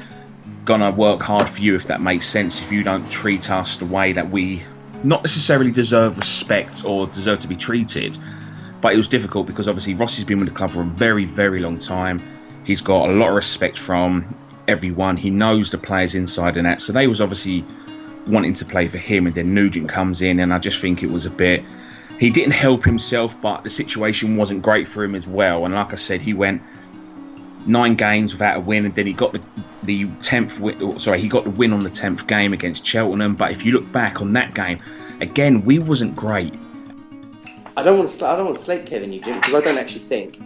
Gonna 0.70 0.92
work 0.92 1.20
hard 1.20 1.50
for 1.50 1.62
you 1.62 1.74
if 1.74 1.88
that 1.88 2.00
makes 2.00 2.28
sense 2.28 2.62
if 2.62 2.72
you 2.72 2.84
don't 2.84 3.10
treat 3.10 3.50
us 3.50 3.78
the 3.78 3.86
way 3.88 4.12
that 4.12 4.30
we 4.30 4.62
not 5.04 5.24
necessarily 5.24 5.72
deserve 5.72 6.16
respect 6.20 6.86
or 6.86 7.08
deserve 7.08 7.40
to 7.40 7.48
be 7.48 7.56
treated. 7.56 8.16
But 8.80 8.94
it 8.94 8.98
was 8.98 9.08
difficult 9.08 9.48
because 9.48 9.68
obviously 9.68 9.96
Rossi's 9.96 10.26
been 10.26 10.38
with 10.38 10.48
the 10.48 10.54
club 10.54 10.70
for 10.70 10.82
a 10.82 10.86
very 10.86 11.26
very 11.26 11.60
long 11.60 11.80
time. 11.80 12.22
He's 12.66 12.82
got 12.82 13.10
a 13.10 13.14
lot 13.14 13.30
of 13.30 13.36
respect 13.36 13.80
from 13.80 14.38
everyone. 14.68 15.18
He 15.18 15.32
knows 15.32 15.72
the 15.72 15.80
players 15.80 16.14
inside 16.14 16.56
and 16.56 16.68
out. 16.68 16.82
So 16.82 16.94
they 16.94 17.08
was 17.08 17.20
obviously 17.20 17.66
wanting 18.28 18.54
to 18.54 18.66
play 18.66 18.86
for 18.86 19.00
him 19.00 19.26
and 19.26 19.34
then 19.34 19.56
Nugent 19.56 19.90
comes 19.90 20.22
in 20.22 20.40
and 20.40 20.54
I 20.54 20.60
just 20.60 20.80
think 20.80 21.02
it 21.02 21.10
was 21.10 21.26
a 21.26 21.32
bit 21.32 21.64
he 22.20 22.30
didn't 22.30 22.54
help 22.54 22.84
himself 22.84 23.42
but 23.42 23.64
the 23.64 23.72
situation 23.72 24.36
wasn't 24.36 24.62
great 24.62 24.88
for 24.88 25.04
him 25.04 25.16
as 25.16 25.26
well. 25.26 25.66
And 25.66 25.74
like 25.74 25.94
I 25.94 25.96
said 25.96 26.22
he 26.22 26.36
went 26.36 26.62
nine 27.66 27.96
games 27.96 28.34
without 28.34 28.58
a 28.58 28.60
win, 28.60 28.86
and 28.86 28.96
then 28.96 29.08
he 29.08 29.14
got 29.14 29.34
the 29.34 29.42
the 29.84 30.08
tenth. 30.22 30.60
win. 30.60 30.98
Sorry, 31.00 31.20
he 31.20 31.28
got 31.28 31.44
the 31.44 31.50
win 31.52 31.74
on 31.74 31.84
the 31.84 31.90
tenth 31.90 32.28
game 32.28 32.54
against 32.54 32.86
Cheltenham. 32.86 33.36
But 33.36 33.52
if 33.52 33.66
you 33.66 33.74
look 33.74 33.92
back 33.92 34.22
on 34.22 34.34
that 34.34 34.54
game, 34.54 34.80
again, 35.20 35.64
we 35.64 35.80
wasn't 35.80 36.16
great. 36.16 36.54
I 37.78 37.84
don't 37.84 37.98
want 37.98 38.10
to. 38.10 38.26
I 38.26 38.36
don't 38.36 38.46
want 38.46 38.58
to 38.58 38.64
slate 38.64 38.86
Kevin 38.86 39.12
Nugent 39.12 39.42
because 39.42 39.54
I 39.54 39.62
don't 39.62 39.78
actually 39.78 40.02
think, 40.02 40.40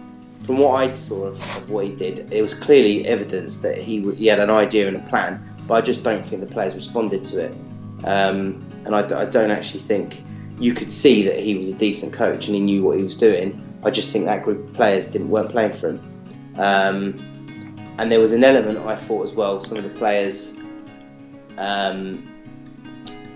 from 0.44 0.58
what 0.58 0.76
I 0.76 0.94
saw 0.94 1.26
of, 1.26 1.58
of 1.58 1.70
what 1.70 1.86
he 1.86 1.96
did, 1.96 2.32
it 2.34 2.42
was 2.42 2.54
clearly 2.54 3.06
evidence 3.08 3.60
that 3.60 3.78
he 3.78 4.02
he 4.14 4.28
had 4.28 4.40
an 4.40 4.50
idea 4.50 4.88
and 4.88 4.98
a 4.98 5.10
plan. 5.10 5.44
But 5.68 5.76
I 5.76 5.82
just 5.82 6.04
don't 6.04 6.26
think 6.26 6.42
the 6.42 6.54
players 6.54 6.76
responded 6.76 7.26
to 7.28 7.46
it. 7.46 7.56
Um, 8.06 8.66
and 8.86 8.94
I, 8.94 9.00
I 9.22 9.26
don't 9.26 9.50
actually 9.50 9.80
think 9.80 10.22
you 10.60 10.74
could 10.74 10.92
see 10.92 11.24
that 11.24 11.40
he 11.40 11.56
was 11.56 11.70
a 11.70 11.76
decent 11.76 12.14
coach 12.14 12.48
and 12.48 12.56
he 12.56 12.62
knew 12.62 12.84
what 12.84 12.98
he 12.98 13.04
was 13.04 13.16
doing. 13.16 13.62
I 13.84 13.90
just 13.90 14.12
think 14.12 14.26
that 14.26 14.44
group 14.44 14.68
of 14.68 14.74
players 14.74 15.08
didn't 15.08 15.30
weren't 15.30 15.50
playing 15.50 15.74
for 15.74 15.90
him. 15.90 16.13
Um, 16.58 17.20
and 17.98 18.12
there 18.12 18.20
was 18.20 18.32
an 18.32 18.44
element 18.44 18.80
I 18.80 18.96
thought 18.96 19.24
as 19.24 19.34
well. 19.34 19.60
Some 19.60 19.78
of 19.78 19.84
the 19.84 19.90
players, 19.90 20.58
um, 21.58 22.28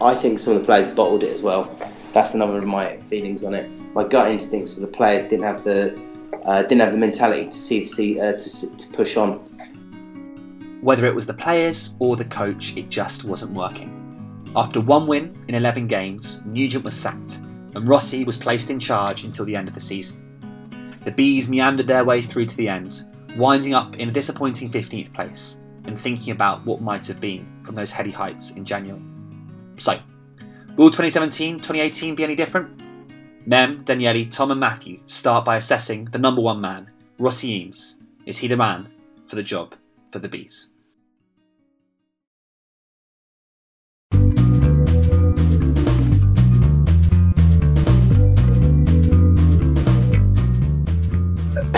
I 0.02 0.14
think 0.14 0.40
some 0.40 0.54
of 0.54 0.60
the 0.60 0.66
players 0.66 0.88
bottled 0.88 1.24
it 1.24 1.32
as 1.32 1.42
well. 1.42 1.76
That's 2.14 2.34
another 2.34 2.58
of 2.58 2.66
my 2.66 2.98
feelings 2.98 3.44
on 3.44 3.54
it. 3.54 3.70
My 3.94 4.04
gut 4.04 4.32
instincts 4.32 4.74
for 4.74 4.82
the 4.82 4.88
players 4.88 5.28
didn't 5.28 5.46
have 5.46 5.64
the 5.64 6.00
uh, 6.46 6.64
didn't 6.64 6.82
have 6.82 6.92
the 6.92 6.98
mentality 6.98 7.46
to 7.46 7.54
see, 7.54 7.86
see 7.86 8.20
uh, 8.20 8.34
to, 8.34 8.78
to 8.78 8.88
push 8.94 9.18
on. 9.18 9.40
Whether 10.82 11.06
it 11.06 11.14
was 11.14 11.28
the 11.28 11.34
players 11.34 11.96
or 12.00 12.16
the 12.16 12.26
coach, 12.26 12.76
it 12.78 12.90
just 12.90 13.26
wasn't 13.26 13.54
working. 13.54 13.94
After 14.56 14.80
one 14.80 15.08
win 15.08 15.44
in 15.48 15.56
11 15.56 15.88
games, 15.88 16.42
Nugent 16.46 16.84
was 16.84 16.96
sacked, 16.96 17.38
and 17.76 17.88
Rossi 17.88 18.24
was 18.24 18.38
placed 18.38 18.70
in 18.70 18.80
charge 18.80 19.24
until 19.24 19.46
the 19.46 19.56
end 19.56 19.68
of 19.68 19.74
the 19.74 19.82
season. 19.82 20.27
The 21.08 21.14
Bees 21.14 21.48
meandered 21.48 21.88
their 21.88 22.04
way 22.04 22.22
through 22.22 22.48
to 22.48 22.58
the 22.58 22.68
end, 22.68 23.06
winding 23.38 23.74
up 23.74 23.96
in 23.96 24.10
a 24.10 24.12
disappointing 24.12 24.70
15th 24.70 25.14
place 25.14 25.62
and 25.86 25.98
thinking 25.98 26.34
about 26.34 26.66
what 26.66 26.82
might 26.82 27.08
have 27.08 27.22
been 27.22 27.48
from 27.64 27.76
those 27.76 27.92
heady 27.92 28.12
heights 28.12 28.58
in 28.58 28.66
January. 28.66 29.02
So, 29.78 29.98
will 30.76 30.90
2017 30.90 31.62
2018 31.62 32.14
be 32.14 32.26
any 32.26 32.36
different? 32.36 32.82
Mem, 33.46 33.86
Daniele, 33.86 34.30
Tom, 34.30 34.52
and 34.52 34.60
Matthew 34.60 35.00
start 35.08 35.46
by 35.46 35.56
assessing 35.56 36.04
the 36.04 36.20
number 36.20 36.42
one 36.42 36.60
man, 36.60 36.92
Rossi 37.18 37.54
Eames. 37.54 38.02
Is 38.26 38.40
he 38.40 38.50
the 38.50 38.58
man 38.58 38.90
for 39.28 39.38
the 39.38 39.44
job 39.44 39.76
for 40.10 40.20
the 40.20 40.28
Bees? 40.28 40.74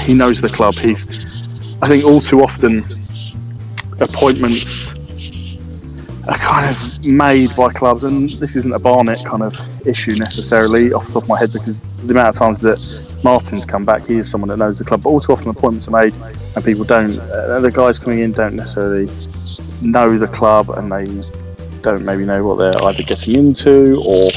He 0.09 0.15
knows 0.15 0.41
the 0.41 0.49
club. 0.49 0.73
He's, 0.73 1.05
I 1.83 1.87
think, 1.87 2.03
all 2.03 2.19
too 2.19 2.41
often 2.41 2.83
appointments 3.99 4.95
are 6.27 6.35
kind 6.37 6.75
of 6.75 7.05
made 7.05 7.55
by 7.55 7.71
clubs, 7.71 8.03
and 8.03 8.31
this 8.31 8.55
isn't 8.55 8.73
a 8.73 8.79
Barnet 8.79 9.23
kind 9.23 9.43
of 9.43 9.55
issue 9.85 10.15
necessarily 10.15 10.91
off 10.93 11.05
the 11.05 11.13
top 11.13 11.23
of 11.25 11.29
my 11.29 11.37
head 11.37 11.53
because 11.53 11.79
the 11.79 12.09
amount 12.09 12.29
of 12.29 12.35
times 12.35 12.59
that 12.61 12.79
Martin's 13.23 13.67
come 13.67 13.85
back, 13.85 14.07
he 14.07 14.15
is 14.15 14.27
someone 14.27 14.47
that 14.47 14.57
knows 14.57 14.79
the 14.79 14.83
club. 14.83 15.03
But 15.03 15.11
all 15.11 15.19
too 15.19 15.31
often 15.31 15.51
appointments 15.51 15.87
are 15.87 15.91
made, 15.91 16.15
and 16.55 16.65
people 16.65 16.85
don't. 16.85 17.15
Uh, 17.19 17.59
the 17.59 17.69
guys 17.69 17.99
coming 17.99 18.21
in 18.21 18.31
don't 18.31 18.55
necessarily 18.55 19.05
know 19.83 20.17
the 20.17 20.27
club, 20.27 20.71
and 20.71 20.91
they 20.91 21.05
don't 21.83 22.03
maybe 22.03 22.25
know 22.25 22.43
what 22.43 22.55
they're 22.55 22.83
either 22.85 23.03
getting 23.03 23.35
into 23.35 24.01
or 24.03 24.31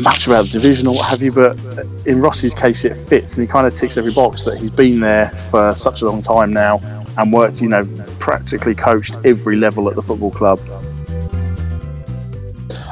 much 0.00 0.26
about 0.26 0.46
the 0.46 0.52
division 0.52 0.86
or 0.86 0.94
what 0.94 1.06
have 1.08 1.22
you, 1.22 1.32
but 1.32 1.58
in 2.06 2.20
Rossi's 2.20 2.54
case, 2.54 2.84
it 2.84 2.96
fits 2.96 3.36
and 3.36 3.46
he 3.46 3.50
kind 3.50 3.66
of 3.66 3.74
ticks 3.74 3.96
every 3.96 4.12
box 4.12 4.44
that 4.44 4.58
he's 4.58 4.70
been 4.70 5.00
there 5.00 5.30
for 5.50 5.74
such 5.74 6.02
a 6.02 6.06
long 6.06 6.22
time 6.22 6.52
now 6.52 6.80
and 7.16 7.32
worked, 7.32 7.60
you 7.60 7.68
know, 7.68 7.86
practically 8.18 8.74
coached 8.74 9.16
every 9.24 9.56
level 9.56 9.88
at 9.88 9.96
the 9.96 10.02
football 10.02 10.30
club. 10.30 10.60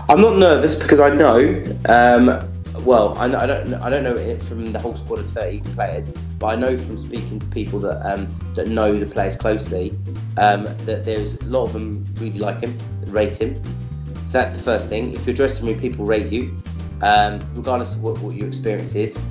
I'm 0.09 0.21
not 0.21 0.39
nervous 0.39 0.75
because 0.75 1.01
I 1.01 1.15
know. 1.15 1.63
Um, 1.89 2.53
well, 2.85 3.19
I, 3.19 3.25
I, 3.25 3.47
don't. 3.47 3.75
I 3.75 3.91
don't 3.91 4.05
know 4.05 4.15
it 4.15 4.45
from 4.45 4.73
the 4.73 4.79
whole 4.79 4.95
squad 4.95 5.19
of 5.19 5.29
30 5.29 5.61
players, 5.75 6.09
but 6.39 6.47
I 6.47 6.57
know 6.57 6.79
from 6.79 6.99
speaking 6.99 7.41
to 7.41 7.47
people 7.49 7.81
that 7.81 8.07
um, 8.07 8.29
that 8.55 8.69
know 8.69 8.97
the 8.97 9.07
players 9.07 9.37
closely 9.37 9.91
um, 10.39 10.65
that 10.85 11.05
there's 11.05 11.41
a 11.41 11.45
lot 11.45 11.65
of 11.65 11.73
them 11.73 12.05
really 12.19 12.39
like 12.39 12.61
him, 12.61 12.79
rate 13.07 13.41
him. 13.41 13.61
So 14.23 14.39
that's 14.39 14.53
the 14.53 14.63
first 14.63 14.89
thing. 14.89 15.15
If 15.15 15.27
you're 15.27 15.35
dressing 15.35 15.67
room 15.67 15.79
people 15.79 16.05
rate 16.05 16.31
you, 16.31 16.57
um, 17.03 17.41
regardless 17.55 17.95
of 17.95 18.03
what, 18.03 18.19
what, 18.21 18.35
your 18.35 18.47
experience 18.47 18.95
is. 18.95 19.23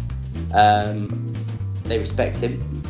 Um, 0.54 1.34
they 1.84 2.00
respect 2.00 2.40
him. 2.40 2.84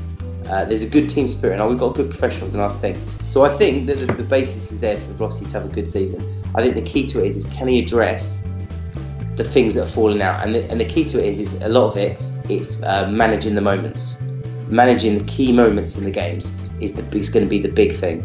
Uh, 0.47 0.65
there's 0.65 0.83
a 0.83 0.89
good 0.89 1.09
team 1.09 1.27
spirit, 1.27 1.59
and 1.59 1.69
we've 1.69 1.79
got 1.79 1.95
good 1.95 2.09
professionals. 2.09 2.53
Another 2.53 2.77
thing. 2.79 3.01
So 3.29 3.43
I 3.43 3.57
think 3.57 3.87
that 3.87 3.95
the, 3.95 4.05
the, 4.05 4.23
basis 4.23 4.71
is 4.71 4.79
there 4.79 4.97
for 4.97 5.13
Rossi 5.13 5.45
to 5.45 5.51
have 5.53 5.65
a 5.65 5.73
good 5.73 5.87
season. 5.87 6.21
I 6.53 6.61
think 6.61 6.75
the 6.75 6.83
key 6.83 7.05
to 7.07 7.23
it 7.23 7.27
is, 7.27 7.37
is 7.37 7.53
can 7.53 7.67
he 7.67 7.79
address 7.79 8.47
the 9.35 9.43
things 9.43 9.75
that 9.75 9.83
are 9.83 9.87
falling 9.87 10.21
out. 10.21 10.45
And 10.45 10.55
the, 10.55 10.69
and 10.71 10.79
the 10.79 10.85
key 10.85 11.05
to 11.05 11.19
it 11.19 11.25
is, 11.25 11.39
is 11.39 11.61
a 11.61 11.69
lot 11.69 11.89
of 11.91 11.97
it 11.97 12.19
is 12.49 12.81
uh, 12.83 13.09
managing 13.09 13.55
the 13.55 13.61
moments, 13.61 14.21
managing 14.67 15.17
the 15.17 15.23
key 15.25 15.51
moments 15.51 15.97
in 15.97 16.03
the 16.03 16.11
games 16.11 16.57
is 16.81 16.93
the 16.93 17.17
is 17.17 17.29
going 17.29 17.45
to 17.45 17.49
be 17.49 17.59
the 17.59 17.69
big 17.69 17.93
thing. 17.93 18.23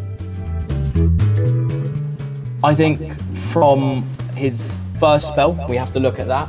I 2.62 2.75
think 2.75 3.19
from 3.50 4.02
his 4.37 4.71
first 5.00 5.28
spell, 5.28 5.52
we 5.69 5.76
have 5.76 5.92
to 5.95 6.00
look 6.00 6.19
at 6.19 6.28
that. 6.28 6.49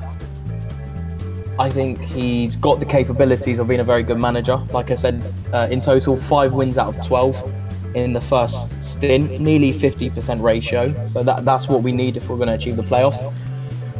I 1.57 1.69
think 1.69 2.01
he's 2.01 2.55
got 2.57 2.79
the 2.79 2.85
capabilities 2.85 3.59
of 3.59 3.67
being 3.67 3.79
a 3.79 3.83
very 3.83 4.03
good 4.03 4.19
manager. 4.19 4.57
Like 4.71 4.91
I 4.91 4.95
said, 4.95 5.23
uh, 5.53 5.67
in 5.71 5.79
total, 5.79 6.19
five 6.19 6.53
wins 6.53 6.77
out 6.77 6.95
of 6.95 7.07
12 7.07 7.51
in 7.95 8.13
the 8.13 8.21
first 8.21 8.83
stint, 8.83 9.39
nearly 9.39 9.71
50% 9.73 10.41
ratio. 10.41 11.05
So 11.05 11.23
that, 11.23 11.45
that's 11.45 11.67
what 11.67 11.81
we 11.81 11.91
need 11.91 12.17
if 12.17 12.27
we're 12.27 12.37
going 12.37 12.47
to 12.49 12.55
achieve 12.55 12.75
the 12.75 12.83
playoffs. 12.83 13.21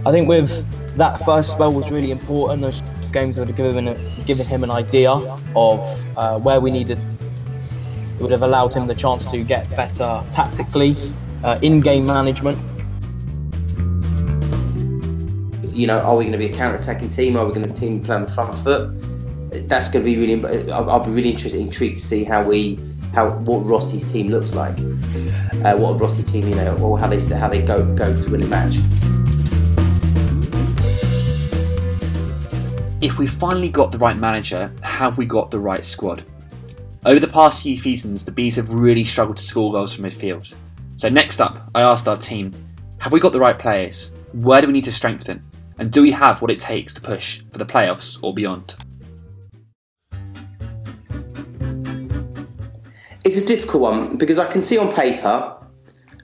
I 0.05 0.11
think 0.11 0.27
with 0.27 0.51
that 0.97 1.23
first 1.23 1.51
spell 1.51 1.73
was 1.73 1.91
really 1.91 2.11
important. 2.11 2.61
Those 2.61 2.81
games 3.13 3.37
would 3.37 3.47
have 3.47 3.57
given, 3.57 3.85
given 4.25 4.45
him 4.45 4.63
an 4.63 4.71
idea 4.71 5.11
of 5.11 5.79
uh, 6.17 6.39
where 6.39 6.59
we 6.59 6.71
needed. 6.71 6.99
It 8.15 8.21
would 8.21 8.31
have 8.31 8.43
allowed 8.43 8.73
him 8.73 8.87
the 8.87 8.95
chance 8.95 9.29
to 9.31 9.43
get 9.43 9.69
better 9.75 10.23
tactically, 10.31 10.95
uh, 11.43 11.59
in-game 11.61 12.05
management. 12.05 12.57
You 15.71 15.87
know, 15.87 15.99
are 15.99 16.17
we 16.17 16.25
going 16.25 16.33
to 16.33 16.37
be 16.37 16.47
a 16.47 16.53
counter-attacking 16.53 17.09
team? 17.09 17.37
Are 17.37 17.45
we 17.45 17.53
going 17.53 17.65
to 17.65 17.73
team 17.73 18.03
play 18.03 18.15
on 18.15 18.23
the 18.23 18.29
front 18.29 18.57
foot? 18.57 18.89
That's 19.69 19.89
going 19.89 20.03
to 20.05 20.11
be 20.11 20.17
really. 20.17 20.71
I'll, 20.71 20.89
I'll 20.89 21.03
be 21.03 21.11
really 21.11 21.31
interested, 21.31 21.61
intrigued 21.61 21.97
to 21.97 22.01
see 22.01 22.23
how 22.25 22.43
we, 22.43 22.77
how 23.13 23.29
what 23.29 23.59
Rossi's 23.59 24.09
team 24.11 24.29
looks 24.29 24.53
like, 24.53 24.77
uh, 25.63 25.77
what 25.77 25.99
Rossi 25.99 26.23
team, 26.23 26.47
you 26.49 26.55
know, 26.55 26.77
or 26.79 26.99
how 26.99 27.07
they 27.07 27.19
how 27.37 27.47
they 27.47 27.61
go 27.61 27.85
go 27.95 28.19
to 28.19 28.29
win 28.29 28.43
a 28.43 28.47
match. 28.47 28.75
If 33.01 33.17
we 33.17 33.25
finally 33.25 33.69
got 33.69 33.91
the 33.91 33.97
right 33.97 34.17
manager, 34.17 34.71
have 34.83 35.17
we 35.17 35.25
got 35.25 35.51
the 35.51 35.59
right 35.59 35.85
squad? 35.85 36.23
Over 37.05 37.19
the 37.19 37.27
past 37.27 37.63
few 37.63 37.77
seasons, 37.77 38.25
the 38.25 38.31
Bees 38.31 38.57
have 38.57 38.71
really 38.71 39.03
struggled 39.03 39.37
to 39.37 39.43
score 39.43 39.71
goals 39.71 39.95
from 39.95 40.05
midfield. 40.05 40.53
So, 40.97 41.09
next 41.09 41.41
up, 41.41 41.69
I 41.73 41.81
asked 41.81 42.07
our 42.07 42.17
team 42.17 42.53
have 42.99 43.11
we 43.11 43.19
got 43.19 43.33
the 43.33 43.39
right 43.39 43.57
players? 43.57 44.13
Where 44.33 44.61
do 44.61 44.67
we 44.67 44.73
need 44.73 44.83
to 44.83 44.91
strengthen? 44.91 45.43
And 45.77 45.91
do 45.91 46.01
we 46.01 46.11
have 46.11 46.41
what 46.41 46.51
it 46.51 46.59
takes 46.59 46.93
to 46.95 47.01
push 47.01 47.41
for 47.51 47.57
the 47.57 47.65
playoffs 47.65 48.19
or 48.21 48.33
beyond? 48.33 48.75
It's 53.23 53.41
a 53.41 53.45
difficult 53.45 53.81
one 53.81 54.17
because 54.17 54.39
I 54.39 54.51
can 54.51 54.61
see 54.61 54.77
on 54.77 54.91
paper, 54.93 55.57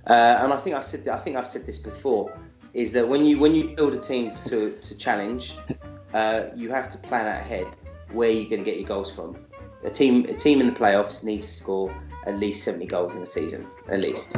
uh, 0.07 0.39
and 0.41 0.51
I 0.51 0.57
think 0.57 0.75
I've 0.75 0.83
said 0.83 1.07
I 1.07 1.17
think 1.17 1.35
I've 1.35 1.47
said 1.47 1.65
this 1.65 1.79
before, 1.79 2.35
is 2.73 2.93
that 2.93 3.07
when 3.07 3.25
you 3.25 3.39
when 3.39 3.53
you 3.53 3.75
build 3.75 3.93
a 3.93 3.99
team 3.99 4.31
to 4.45 4.71
to 4.71 4.97
challenge, 4.97 5.55
uh, 6.13 6.45
you 6.55 6.71
have 6.71 6.89
to 6.89 6.97
plan 6.97 7.27
out 7.27 7.41
ahead 7.41 7.67
where 8.11 8.29
you're 8.29 8.49
going 8.49 8.63
to 8.63 8.69
get 8.69 8.79
your 8.79 8.87
goals 8.87 9.11
from. 9.11 9.37
A 9.83 9.89
team 9.89 10.25
a 10.25 10.33
team 10.33 10.59
in 10.59 10.67
the 10.67 10.73
playoffs 10.73 11.23
needs 11.23 11.47
to 11.47 11.53
score 11.53 11.95
at 12.25 12.37
least 12.37 12.63
70 12.63 12.87
goals 12.87 13.15
in 13.15 13.21
a 13.21 13.25
season, 13.25 13.67
at 13.89 14.01
least. 14.01 14.35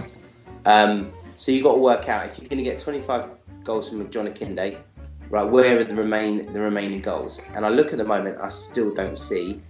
Um, 0.65 1.11
so 1.37 1.51
you've 1.51 1.63
got 1.63 1.73
to 1.73 1.79
work 1.79 2.09
out 2.09 2.25
if 2.25 2.37
you're 2.37 2.49
going 2.49 2.63
to 2.63 2.63
get 2.63 2.79
25 2.79 3.27
goals 3.63 3.89
from 3.89 4.09
John 4.09 4.27
Akinde, 4.27 4.77
right? 5.29 5.43
Where 5.43 5.79
are 5.79 5.83
the 5.83 5.95
remain 5.95 6.51
the 6.53 6.59
remaining 6.59 7.01
goals? 7.01 7.41
And 7.55 7.65
I 7.65 7.69
look 7.69 7.91
at 7.91 7.97
the 7.97 8.03
moment, 8.03 8.37
I 8.39 8.49
still 8.49 8.93
don't 8.93 9.17
see 9.17 9.61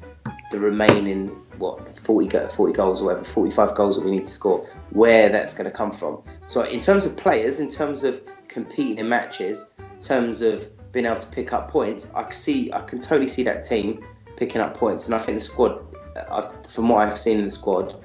the 0.51 0.59
remaining 0.59 1.27
what 1.57 1.87
40 1.87 2.29
40 2.49 2.73
goals 2.73 3.01
or 3.01 3.05
whatever, 3.05 3.25
45 3.25 3.75
goals 3.75 3.97
that 3.97 4.05
we 4.05 4.11
need 4.11 4.27
to 4.27 4.31
score. 4.31 4.65
Where 4.91 5.29
that's 5.29 5.53
going 5.53 5.65
to 5.65 5.71
come 5.71 5.91
from? 5.91 6.21
So 6.47 6.63
in 6.63 6.79
terms 6.79 7.05
of 7.05 7.17
players, 7.17 7.59
in 7.59 7.69
terms 7.69 8.03
of 8.03 8.21
competing 8.47 8.97
in 8.97 9.09
matches, 9.09 9.73
in 9.79 9.99
terms 9.99 10.41
of 10.41 10.69
being 10.91 11.05
able 11.05 11.19
to 11.19 11.27
pick 11.27 11.53
up 11.53 11.69
points, 11.69 12.11
I 12.15 12.23
can 12.23 12.31
see 12.31 12.71
I 12.73 12.81
can 12.81 12.99
totally 12.99 13.27
see 13.27 13.43
that 13.43 13.63
team 13.63 14.05
picking 14.37 14.61
up 14.61 14.75
points, 14.75 15.05
and 15.05 15.13
I 15.13 15.19
think 15.19 15.37
the 15.37 15.43
squad, 15.43 15.79
uh, 16.15 16.49
from 16.67 16.89
what 16.89 17.05
I've 17.05 17.19
seen 17.19 17.39
in 17.39 17.45
the 17.45 17.51
squad, 17.51 17.95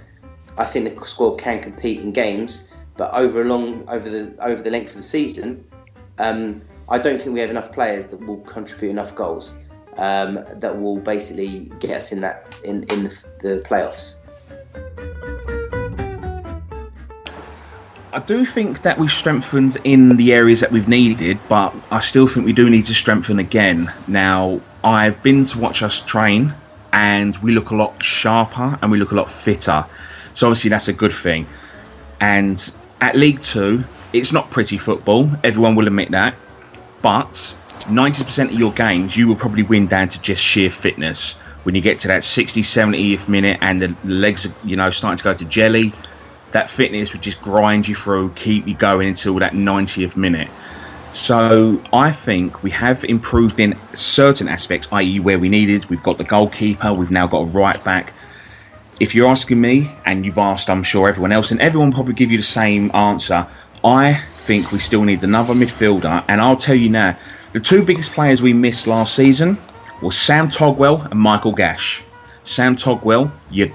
I 0.58 0.64
think 0.64 0.98
the 0.98 1.06
squad 1.06 1.38
can 1.38 1.62
compete 1.62 2.00
in 2.00 2.12
games 2.12 2.70
but 2.96 3.12
over 3.12 3.42
a 3.42 3.44
long 3.44 3.88
over 3.88 4.08
the 4.08 4.34
over 4.40 4.62
the 4.62 4.70
length 4.70 4.90
of 4.90 4.96
the 4.96 5.02
season, 5.02 5.64
um, 6.18 6.62
I 6.88 6.98
don't 6.98 7.18
think 7.18 7.34
we 7.34 7.40
have 7.40 7.50
enough 7.50 7.72
players 7.72 8.06
that 8.06 8.20
will 8.24 8.40
contribute 8.40 8.90
enough 8.90 9.14
goals 9.14 9.58
um, 9.96 10.44
that 10.52 10.80
will 10.80 10.98
basically 10.98 11.70
get 11.80 11.90
us 11.90 12.12
in 12.12 12.20
that 12.20 12.54
in 12.64 12.82
in 12.84 13.04
the, 13.04 13.26
the 13.40 13.62
playoffs. 13.66 14.20
I 18.12 18.20
do 18.20 18.44
think 18.44 18.82
that 18.82 18.96
we've 18.96 19.10
strengthened 19.10 19.76
in 19.82 20.16
the 20.16 20.32
areas 20.34 20.60
that 20.60 20.70
we've 20.70 20.86
needed, 20.86 21.36
but 21.48 21.74
I 21.90 21.98
still 21.98 22.28
think 22.28 22.46
we 22.46 22.52
do 22.52 22.70
need 22.70 22.84
to 22.84 22.94
strengthen 22.94 23.40
again. 23.40 23.92
Now, 24.06 24.60
I've 24.84 25.20
been 25.24 25.44
to 25.46 25.58
watch 25.58 25.82
us 25.82 26.00
train, 26.00 26.54
and 26.92 27.36
we 27.38 27.52
look 27.52 27.70
a 27.70 27.74
lot 27.74 28.00
sharper 28.00 28.78
and 28.80 28.92
we 28.92 28.98
look 28.98 29.10
a 29.10 29.16
lot 29.16 29.28
fitter. 29.28 29.84
So 30.32 30.46
obviously 30.46 30.70
that's 30.70 30.86
a 30.86 30.92
good 30.92 31.12
thing. 31.12 31.46
And 32.20 32.72
at 33.00 33.16
League 33.16 33.40
Two, 33.40 33.82
it's 34.12 34.32
not 34.32 34.50
pretty 34.52 34.78
football. 34.78 35.28
Everyone 35.42 35.74
will 35.74 35.88
admit 35.88 36.12
that. 36.12 36.36
But 37.04 37.54
90% 37.68 38.46
of 38.46 38.58
your 38.58 38.72
games, 38.72 39.14
you 39.14 39.28
will 39.28 39.36
probably 39.36 39.62
win 39.62 39.88
down 39.88 40.08
to 40.08 40.22
just 40.22 40.42
sheer 40.42 40.70
fitness. 40.70 41.34
When 41.64 41.74
you 41.74 41.82
get 41.82 41.98
to 41.98 42.08
that 42.08 42.24
60, 42.24 42.62
70th 42.62 43.28
minute 43.28 43.58
and 43.60 43.82
the 43.82 43.94
legs 44.04 44.46
are, 44.46 44.54
you 44.64 44.76
know, 44.76 44.88
starting 44.88 45.18
to 45.18 45.24
go 45.24 45.34
to 45.34 45.44
jelly, 45.44 45.92
that 46.52 46.70
fitness 46.70 47.12
would 47.12 47.20
just 47.20 47.42
grind 47.42 47.86
you 47.86 47.94
through, 47.94 48.30
keep 48.30 48.66
you 48.66 48.74
going 48.74 49.06
until 49.06 49.34
that 49.40 49.52
90th 49.52 50.16
minute. 50.16 50.48
So 51.12 51.82
I 51.92 52.10
think 52.10 52.62
we 52.62 52.70
have 52.70 53.04
improved 53.04 53.60
in 53.60 53.78
certain 53.92 54.48
aspects, 54.48 54.88
i.e., 54.90 55.20
where 55.20 55.38
we 55.38 55.50
needed. 55.50 55.84
We've 55.90 56.02
got 56.02 56.16
the 56.16 56.24
goalkeeper, 56.24 56.94
we've 56.94 57.10
now 57.10 57.26
got 57.26 57.40
a 57.40 57.50
right 57.50 57.84
back, 57.84 58.14
if 58.98 59.14
you're 59.14 59.28
asking 59.28 59.60
me, 59.60 59.94
and 60.06 60.24
you've 60.24 60.38
asked, 60.38 60.70
I'm 60.70 60.82
sure 60.82 61.08
everyone 61.08 61.32
else, 61.32 61.50
and 61.50 61.60
everyone 61.60 61.92
probably 61.92 62.14
give 62.14 62.30
you 62.30 62.38
the 62.38 62.44
same 62.44 62.94
answer. 62.94 63.46
I 63.84 64.14
think 64.38 64.72
we 64.72 64.78
still 64.78 65.04
need 65.04 65.22
another 65.24 65.52
midfielder, 65.52 66.24
and 66.28 66.40
I'll 66.40 66.56
tell 66.56 66.74
you 66.74 66.88
now, 66.88 67.18
the 67.52 67.60
two 67.60 67.84
biggest 67.84 68.12
players 68.12 68.40
we 68.40 68.54
missed 68.54 68.86
last 68.86 69.14
season 69.14 69.58
were 70.00 70.10
Sam 70.10 70.48
Togwell 70.48 71.02
and 71.10 71.20
Michael 71.20 71.52
Gash. 71.52 72.02
Sam 72.44 72.76
Togwell, 72.76 73.30
you 73.50 73.72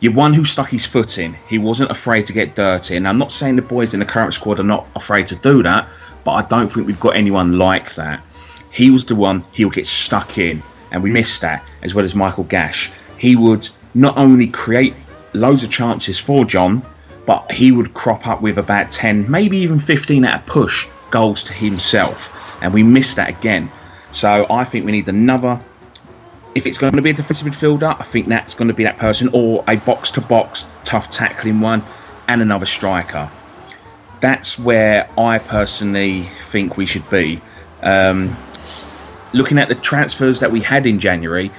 you 0.00 0.10
one 0.12 0.32
who 0.32 0.46
stuck 0.46 0.70
his 0.70 0.86
foot 0.86 1.18
in. 1.18 1.36
He 1.46 1.58
wasn't 1.58 1.90
afraid 1.90 2.26
to 2.28 2.32
get 2.32 2.54
dirty, 2.54 2.96
and 2.96 3.06
I'm 3.06 3.18
not 3.18 3.30
saying 3.30 3.56
the 3.56 3.62
boys 3.62 3.92
in 3.92 4.00
the 4.00 4.06
current 4.06 4.32
squad 4.32 4.58
are 4.58 4.62
not 4.64 4.86
afraid 4.96 5.26
to 5.26 5.36
do 5.36 5.62
that, 5.64 5.90
but 6.24 6.32
I 6.32 6.42
don't 6.42 6.68
think 6.68 6.86
we've 6.86 6.98
got 6.98 7.14
anyone 7.14 7.58
like 7.58 7.94
that. 7.96 8.24
He 8.72 8.90
was 8.90 9.04
the 9.04 9.16
one. 9.16 9.44
He'll 9.52 9.68
get 9.68 9.84
stuck 9.84 10.38
in, 10.38 10.62
and 10.92 11.02
we 11.02 11.10
missed 11.10 11.42
that 11.42 11.62
as 11.82 11.94
well 11.94 12.04
as 12.06 12.14
Michael 12.14 12.44
Gash. 12.44 12.90
He 13.18 13.36
would 13.36 13.68
not 13.92 14.16
only 14.16 14.46
create 14.46 14.94
loads 15.34 15.62
of 15.62 15.70
chances 15.70 16.18
for 16.18 16.46
John, 16.46 16.82
but 17.30 17.52
he 17.52 17.70
would 17.70 17.94
crop 17.94 18.26
up 18.26 18.42
with 18.42 18.58
about 18.58 18.90
10, 18.90 19.30
maybe 19.30 19.58
even 19.58 19.78
15 19.78 20.24
at 20.24 20.40
a 20.40 20.42
push 20.50 20.88
goals 21.12 21.44
to 21.44 21.52
himself. 21.52 22.60
And 22.60 22.74
we 22.74 22.82
missed 22.82 23.14
that 23.14 23.28
again. 23.28 23.70
So 24.10 24.48
I 24.50 24.64
think 24.64 24.84
we 24.84 24.90
need 24.90 25.08
another. 25.08 25.60
If 26.56 26.66
it's 26.66 26.76
going 26.76 26.92
to 26.94 27.02
be 27.02 27.10
a 27.10 27.12
defensive 27.12 27.46
midfielder, 27.46 27.94
I 28.00 28.02
think 28.02 28.26
that's 28.26 28.54
going 28.54 28.66
to 28.66 28.74
be 28.74 28.82
that 28.82 28.96
person, 28.96 29.30
or 29.32 29.62
a 29.68 29.76
box 29.76 30.10
to 30.12 30.20
box, 30.20 30.68
tough 30.82 31.08
tackling 31.08 31.60
one, 31.60 31.84
and 32.26 32.42
another 32.42 32.66
striker. 32.66 33.30
That's 34.18 34.58
where 34.58 35.08
I 35.16 35.38
personally 35.38 36.22
think 36.22 36.76
we 36.76 36.84
should 36.84 37.08
be. 37.10 37.40
Um, 37.80 38.36
looking 39.32 39.60
at 39.60 39.68
the 39.68 39.76
transfers 39.76 40.40
that 40.40 40.50
we 40.50 40.62
had 40.62 40.84
in 40.84 40.98
January, 40.98 41.52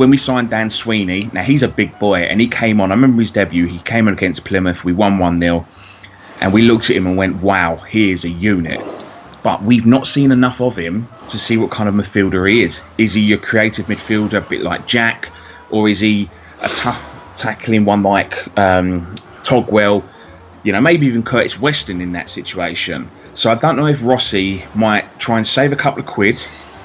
when 0.00 0.08
we 0.08 0.16
signed 0.16 0.48
Dan 0.48 0.70
Sweeney, 0.70 1.28
now 1.34 1.42
he's 1.42 1.62
a 1.62 1.68
big 1.68 1.98
boy 1.98 2.20
and 2.20 2.40
he 2.40 2.48
came 2.48 2.80
on. 2.80 2.90
I 2.90 2.94
remember 2.94 3.20
his 3.20 3.30
debut. 3.30 3.66
He 3.66 3.80
came 3.80 4.08
on 4.08 4.14
against 4.14 4.46
Plymouth. 4.46 4.82
We 4.82 4.94
won 4.94 5.18
1 5.18 5.38
0. 5.38 5.66
And 6.40 6.54
we 6.54 6.62
looked 6.62 6.88
at 6.88 6.96
him 6.96 7.06
and 7.06 7.18
went, 7.18 7.42
wow, 7.42 7.76
he 7.76 8.10
is 8.10 8.24
a 8.24 8.30
unit. 8.30 8.80
But 9.42 9.62
we've 9.62 9.84
not 9.84 10.06
seen 10.06 10.32
enough 10.32 10.62
of 10.62 10.74
him 10.74 11.06
to 11.28 11.38
see 11.38 11.58
what 11.58 11.70
kind 11.70 11.86
of 11.86 11.94
midfielder 11.94 12.48
he 12.48 12.62
is. 12.62 12.80
Is 12.96 13.12
he 13.12 13.30
a 13.34 13.36
creative 13.36 13.84
midfielder, 13.88 14.38
a 14.38 14.40
bit 14.40 14.62
like 14.62 14.86
Jack? 14.86 15.30
Or 15.68 15.86
is 15.86 16.00
he 16.00 16.30
a 16.62 16.68
tough 16.68 17.28
tackling 17.36 17.84
one 17.84 18.02
like 18.02 18.58
um, 18.58 19.14
Togwell? 19.42 20.02
You 20.62 20.72
know, 20.72 20.80
maybe 20.80 21.04
even 21.08 21.22
Curtis 21.22 21.60
Weston 21.60 22.00
in 22.00 22.12
that 22.12 22.30
situation. 22.30 23.10
So 23.34 23.50
I 23.50 23.54
don't 23.54 23.76
know 23.76 23.86
if 23.86 24.02
Rossi 24.02 24.64
might 24.74 25.20
try 25.20 25.36
and 25.36 25.46
save 25.46 25.72
a 25.72 25.76
couple 25.76 26.00
of 26.00 26.06
quid 26.06 26.42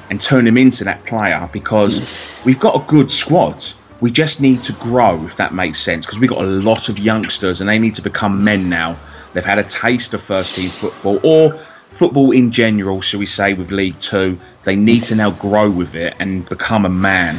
and 0.10 0.22
turn 0.22 0.46
him 0.46 0.58
into 0.58 0.84
that 0.84 1.04
player 1.06 1.50
because 1.52 2.42
we've 2.46 2.60
got 2.60 2.76
a 2.76 2.86
good 2.88 3.10
squad. 3.10 3.64
We 4.02 4.12
just 4.12 4.42
need 4.42 4.62
to 4.64 4.74
grow, 4.74 5.18
if 5.26 5.38
that 5.38 5.54
makes 5.54 5.80
sense, 5.80 6.06
because 6.06 6.20
we've 6.20 6.30
got 6.30 6.44
a 6.44 6.48
lot 6.48 6.90
of 6.90 7.00
youngsters 7.00 7.62
and 7.62 7.70
they 7.70 7.80
need 7.80 7.96
to 7.96 8.02
become 8.02 8.44
men 8.44 8.70
now. 8.70 8.98
They've 9.34 9.46
had 9.46 9.58
a 9.58 9.64
taste 9.64 10.14
of 10.14 10.22
first 10.22 10.56
team 10.56 10.70
football 10.70 11.20
or 11.24 11.54
football 11.90 12.32
in 12.32 12.52
general, 12.52 13.02
shall 13.02 13.20
we 13.20 13.26
say, 13.26 13.54
with 13.54 13.72
League 13.72 14.00
Two. 14.00 14.38
They 14.64 14.76
need 14.76 15.04
to 15.06 15.16
now 15.16 15.32
grow 15.32 15.70
with 15.70 15.96
it 15.96 16.16
and 16.20 16.48
become 16.50 16.86
a 16.86 16.90
man. 16.90 17.36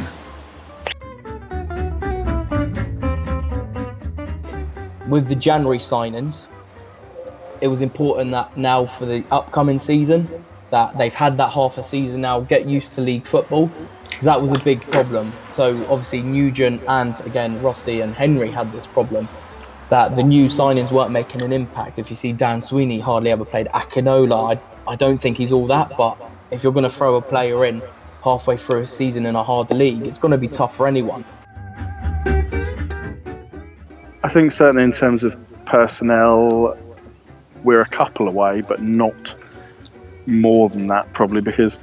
With 5.07 5.27
the 5.27 5.35
January 5.35 5.77
signings, 5.77 6.47
it 7.61 7.67
was 7.67 7.81
important 7.81 8.31
that 8.31 8.55
now 8.57 8.85
for 8.85 9.05
the 9.05 9.23
upcoming 9.31 9.79
season, 9.79 10.27
that 10.69 10.97
they've 10.97 11.13
had 11.13 11.37
that 11.37 11.51
half 11.51 11.77
a 11.77 11.83
season 11.83 12.21
now, 12.21 12.41
get 12.41 12.67
used 12.67 12.93
to 12.93 13.01
league 13.01 13.25
football, 13.25 13.71
because 14.03 14.25
that 14.25 14.41
was 14.41 14.51
a 14.51 14.59
big 14.59 14.81
problem. 14.91 15.31
So 15.51 15.77
obviously 15.89 16.21
Nugent 16.21 16.81
and 16.87 17.19
again 17.21 17.61
Rossi 17.61 18.01
and 18.01 18.13
Henry 18.13 18.49
had 18.49 18.71
this 18.71 18.87
problem 18.87 19.27
that 19.89 20.15
the 20.15 20.23
new 20.23 20.47
signings 20.47 20.91
weren't 20.91 21.11
making 21.11 21.41
an 21.43 21.53
impact. 21.53 21.97
If 21.97 22.09
you 22.09 22.15
see 22.15 22.33
Dan 22.33 22.59
Sweeney 22.59 22.99
hardly 22.99 23.31
ever 23.31 23.45
played 23.45 23.67
Akinola, 23.67 24.57
I, 24.57 24.91
I 24.91 24.95
don't 24.95 25.17
think 25.17 25.37
he's 25.37 25.51
all 25.51 25.67
that, 25.67 25.95
but 25.97 26.17
if 26.51 26.63
you're 26.63 26.73
going 26.73 26.83
to 26.83 26.89
throw 26.89 27.15
a 27.15 27.21
player 27.21 27.63
in 27.65 27.81
halfway 28.23 28.57
through 28.57 28.81
a 28.81 28.87
season 28.87 29.25
in 29.25 29.35
a 29.35 29.43
hard 29.43 29.69
league, 29.71 30.05
it's 30.05 30.17
going 30.17 30.31
to 30.31 30.37
be 30.37 30.49
tough 30.49 30.75
for 30.75 30.87
anyone. 30.87 31.23
I 34.23 34.29
think 34.29 34.51
certainly 34.51 34.83
in 34.83 34.91
terms 34.91 35.23
of 35.23 35.37
personnel, 35.65 36.77
we're 37.63 37.81
a 37.81 37.87
couple 37.87 38.27
away, 38.27 38.61
but 38.61 38.81
not 38.81 39.35
more 40.27 40.69
than 40.69 40.87
that 40.87 41.11
probably 41.13 41.41
because 41.41 41.79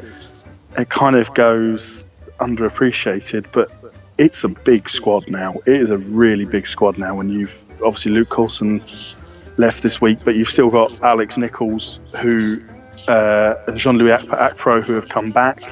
it 0.79 0.89
kind 0.89 1.17
of 1.17 1.33
goes 1.35 2.05
underappreciated. 2.39 3.47
But 3.53 3.73
it's 4.19 4.45
a 4.45 4.49
big 4.49 4.89
squad 4.89 5.29
now. 5.29 5.55
It 5.67 5.75
is 5.75 5.91
a 5.91 5.99
really 5.99 6.45
big 6.45 6.67
squad 6.67 6.99
now. 6.99 7.17
When 7.17 7.31
you've 7.31 7.65
obviously 7.83 8.13
Luke 8.13 8.29
Coulson 8.29 8.83
left 9.57 9.83
this 9.83 10.01
week, 10.01 10.19
but 10.25 10.37
you've 10.37 10.49
still 10.49 10.71
got 10.71 11.01
Alex 11.03 11.37
Nichols 11.37 12.01
who 12.21 12.61
uh, 13.09 13.73
Jean-Louis 13.73 14.11
Akpro 14.11 14.83
who 14.83 14.95
have 14.95 15.09
come 15.09 15.33
back. 15.33 15.63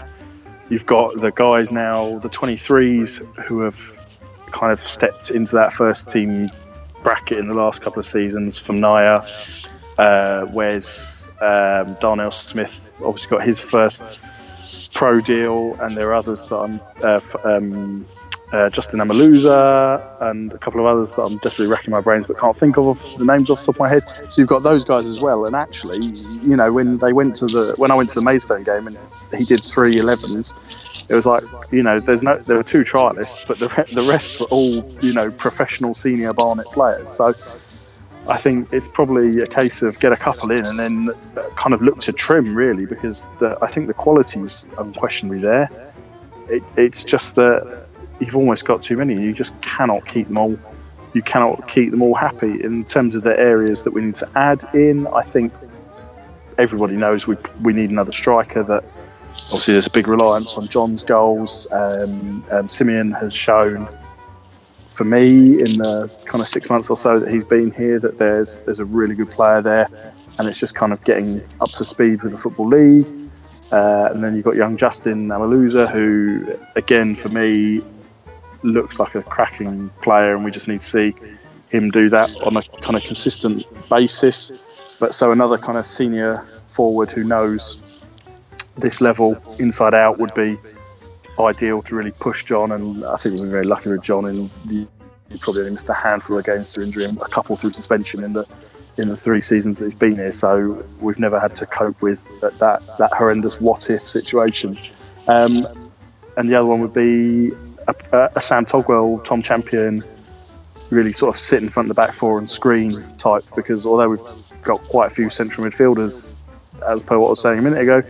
You've 0.68 0.86
got 0.86 1.20
the 1.20 1.30
guys 1.30 1.70
now, 1.70 2.18
the 2.18 2.28
23s 2.28 3.44
who 3.44 3.60
have 3.60 3.78
kind 4.50 4.72
of 4.72 4.86
stepped 4.86 5.30
into 5.30 5.56
that 5.56 5.72
first 5.72 6.08
team 6.08 6.48
bracket 7.02 7.38
in 7.38 7.48
the 7.48 7.54
last 7.54 7.82
couple 7.82 8.00
of 8.00 8.06
seasons. 8.06 8.58
From 8.58 8.80
Naya, 8.80 9.26
uh, 9.98 10.46
Wes, 10.50 11.21
um, 11.42 11.96
Darnell 12.00 12.30
Smith 12.30 12.80
obviously 13.04 13.30
got 13.30 13.44
his 13.44 13.58
first 13.58 14.20
pro 14.94 15.20
deal, 15.20 15.76
and 15.80 15.96
there 15.96 16.08
are 16.10 16.14
others 16.14 16.48
that 16.48 16.56
I'm 16.56 16.80
uh, 17.02 17.20
um, 17.44 18.06
uh, 18.52 18.68
Justin 18.68 19.00
Amaluzor 19.00 20.30
and 20.30 20.52
a 20.52 20.58
couple 20.58 20.80
of 20.80 20.86
others 20.86 21.14
that 21.14 21.22
I'm 21.22 21.38
definitely 21.38 21.68
racking 21.68 21.90
my 21.90 22.00
brains 22.00 22.26
but 22.26 22.38
can't 22.38 22.56
think 22.56 22.76
of 22.76 23.00
the 23.18 23.24
names 23.24 23.50
off 23.50 23.60
the 23.60 23.66
top 23.66 23.76
of 23.76 23.80
my 23.80 23.88
head. 23.88 24.04
So 24.30 24.42
you've 24.42 24.48
got 24.48 24.62
those 24.62 24.84
guys 24.84 25.06
as 25.06 25.20
well. 25.20 25.46
And 25.46 25.56
actually, 25.56 26.00
you 26.42 26.56
know, 26.56 26.70
when 26.72 26.98
they 26.98 27.12
went 27.12 27.36
to 27.36 27.46
the 27.46 27.74
when 27.78 27.90
I 27.90 27.94
went 27.94 28.10
to 28.10 28.14
the 28.16 28.24
Maidstone 28.24 28.62
game 28.62 28.86
and 28.86 28.98
he 29.36 29.44
did 29.44 29.64
three 29.64 29.92
11s, 29.92 30.52
it 31.08 31.14
was 31.14 31.24
like 31.24 31.44
you 31.70 31.82
know, 31.82 31.98
there's 31.98 32.22
no 32.22 32.36
there 32.36 32.58
were 32.58 32.62
two 32.62 32.82
trialists, 32.82 33.48
but 33.48 33.58
the 33.58 33.68
the 33.94 34.02
rest 34.02 34.40
were 34.40 34.46
all 34.46 35.00
you 35.00 35.14
know 35.14 35.30
professional 35.30 35.94
senior 35.94 36.32
Barnet 36.32 36.66
players. 36.66 37.12
So. 37.12 37.34
I 38.28 38.36
think 38.36 38.72
it's 38.72 38.86
probably 38.86 39.40
a 39.40 39.46
case 39.46 39.82
of 39.82 39.98
get 39.98 40.12
a 40.12 40.16
couple 40.16 40.52
in 40.52 40.64
and 40.64 40.78
then 40.78 41.10
kind 41.56 41.74
of 41.74 41.82
look 41.82 42.00
to 42.02 42.12
trim 42.12 42.54
really 42.54 42.86
because 42.86 43.26
the, 43.40 43.58
I 43.60 43.66
think 43.66 43.88
the 43.88 43.94
quality's 43.94 44.64
unquestionably 44.78 45.40
there. 45.40 45.68
It, 46.48 46.62
it's 46.76 47.02
just 47.04 47.34
that 47.34 47.86
you've 48.20 48.36
almost 48.36 48.64
got 48.64 48.82
too 48.82 48.96
many. 48.96 49.20
You 49.20 49.32
just 49.32 49.60
cannot 49.60 50.06
keep 50.06 50.28
them 50.28 50.38
all. 50.38 50.58
You 51.14 51.22
cannot 51.22 51.68
keep 51.68 51.90
them 51.90 52.00
all 52.00 52.14
happy. 52.14 52.62
In 52.62 52.84
terms 52.84 53.16
of 53.16 53.22
the 53.22 53.38
areas 53.38 53.82
that 53.82 53.92
we 53.92 54.02
need 54.02 54.16
to 54.16 54.28
add 54.36 54.64
in, 54.72 55.06
I 55.08 55.22
think 55.22 55.52
everybody 56.58 56.96
knows 56.96 57.26
we 57.26 57.36
we 57.60 57.72
need 57.72 57.90
another 57.90 58.12
striker. 58.12 58.62
That 58.62 58.84
obviously 59.46 59.74
there's 59.74 59.88
a 59.88 59.90
big 59.90 60.06
reliance 60.06 60.54
on 60.56 60.68
John's 60.68 61.04
goals. 61.04 61.66
Um, 61.72 62.44
um, 62.50 62.68
Simeon 62.68 63.10
has 63.12 63.34
shown 63.34 63.88
for 64.92 65.04
me 65.04 65.58
in 65.60 65.78
the 65.78 66.10
kind 66.26 66.42
of 66.42 66.48
six 66.48 66.68
months 66.68 66.90
or 66.90 66.96
so 66.96 67.18
that 67.18 67.32
he's 67.32 67.44
been 67.44 67.70
here 67.70 67.98
that 67.98 68.18
there's 68.18 68.60
there's 68.60 68.78
a 68.78 68.84
really 68.84 69.14
good 69.14 69.30
player 69.30 69.62
there, 69.62 69.88
and 70.38 70.48
it's 70.48 70.60
just 70.60 70.74
kind 70.74 70.92
of 70.92 71.02
getting 71.04 71.42
up 71.60 71.70
to 71.70 71.84
speed 71.84 72.22
with 72.22 72.32
the 72.32 72.38
football 72.38 72.68
league. 72.68 73.06
Uh, 73.70 74.10
and 74.12 74.22
then 74.22 74.34
you've 74.34 74.44
got 74.44 74.54
young 74.54 74.76
Justin 74.76 75.28
Amaluzor, 75.28 75.90
who 75.90 76.58
again 76.76 77.16
for 77.16 77.30
me 77.30 77.82
looks 78.62 78.98
like 78.98 79.14
a 79.14 79.22
cracking 79.22 79.88
player, 80.02 80.34
and 80.34 80.44
we 80.44 80.50
just 80.50 80.68
need 80.68 80.82
to 80.82 80.86
see 80.86 81.14
him 81.70 81.90
do 81.90 82.10
that 82.10 82.28
on 82.46 82.56
a 82.56 82.62
kind 82.62 82.96
of 82.96 83.02
consistent 83.02 83.66
basis. 83.88 84.52
But 85.00 85.14
so 85.14 85.32
another 85.32 85.56
kind 85.56 85.78
of 85.78 85.86
senior 85.86 86.46
forward 86.68 87.10
who 87.10 87.24
knows 87.24 87.78
this 88.76 89.00
level 89.00 89.42
inside 89.58 89.94
out 89.94 90.18
would 90.18 90.34
be 90.34 90.58
ideal 91.38 91.82
to 91.82 91.94
really 91.94 92.10
push 92.10 92.44
John. 92.44 92.72
And 92.72 93.04
I 93.04 93.16
think 93.16 93.34
we've 93.34 93.42
been 93.42 93.50
very 93.50 93.66
lucky 93.66 93.90
with 93.90 94.02
John. 94.02 94.26
And 94.26 94.50
he 94.66 94.86
probably 95.38 95.62
only 95.62 95.72
missed 95.72 95.88
a 95.88 95.94
handful 95.94 96.38
of 96.38 96.44
games 96.44 96.72
through 96.72 96.84
injury 96.84 97.04
and 97.04 97.16
a 97.18 97.28
couple 97.28 97.56
through 97.56 97.72
suspension 97.72 98.22
in 98.22 98.32
the 98.32 98.46
in 98.98 99.08
the 99.08 99.16
three 99.16 99.40
seasons 99.40 99.78
that 99.78 99.86
he's 99.86 99.98
been 99.98 100.16
here. 100.16 100.32
So 100.32 100.84
we've 101.00 101.18
never 101.18 101.40
had 101.40 101.54
to 101.56 101.66
cope 101.66 102.02
with 102.02 102.28
that 102.40 102.58
that, 102.58 102.98
that 102.98 103.12
horrendous 103.12 103.60
what 103.60 103.88
if 103.90 104.06
situation. 104.06 104.76
Um, 105.26 105.62
and 106.36 106.48
the 106.48 106.56
other 106.56 106.66
one 106.66 106.80
would 106.80 106.92
be 106.92 107.52
a, 107.88 108.30
a 108.36 108.40
Sam 108.40 108.66
Togwell, 108.66 109.24
Tom 109.24 109.42
Champion, 109.42 110.04
really 110.90 111.12
sort 111.12 111.34
of 111.34 111.40
sit 111.40 111.62
in 111.62 111.68
front 111.68 111.90
of 111.90 111.96
the 111.96 112.00
back 112.00 112.14
four 112.14 112.38
and 112.38 112.48
screen 112.48 113.02
type. 113.16 113.44
Because 113.56 113.86
although 113.86 114.10
we've 114.10 114.62
got 114.62 114.82
quite 114.84 115.10
a 115.10 115.14
few 115.14 115.30
central 115.30 115.66
midfielders, 115.66 116.34
as 116.86 117.02
per 117.02 117.18
what 117.18 117.28
I 117.28 117.30
was 117.30 117.40
saying 117.40 117.58
a 117.58 117.62
minute 117.62 117.80
ago, 117.80 118.02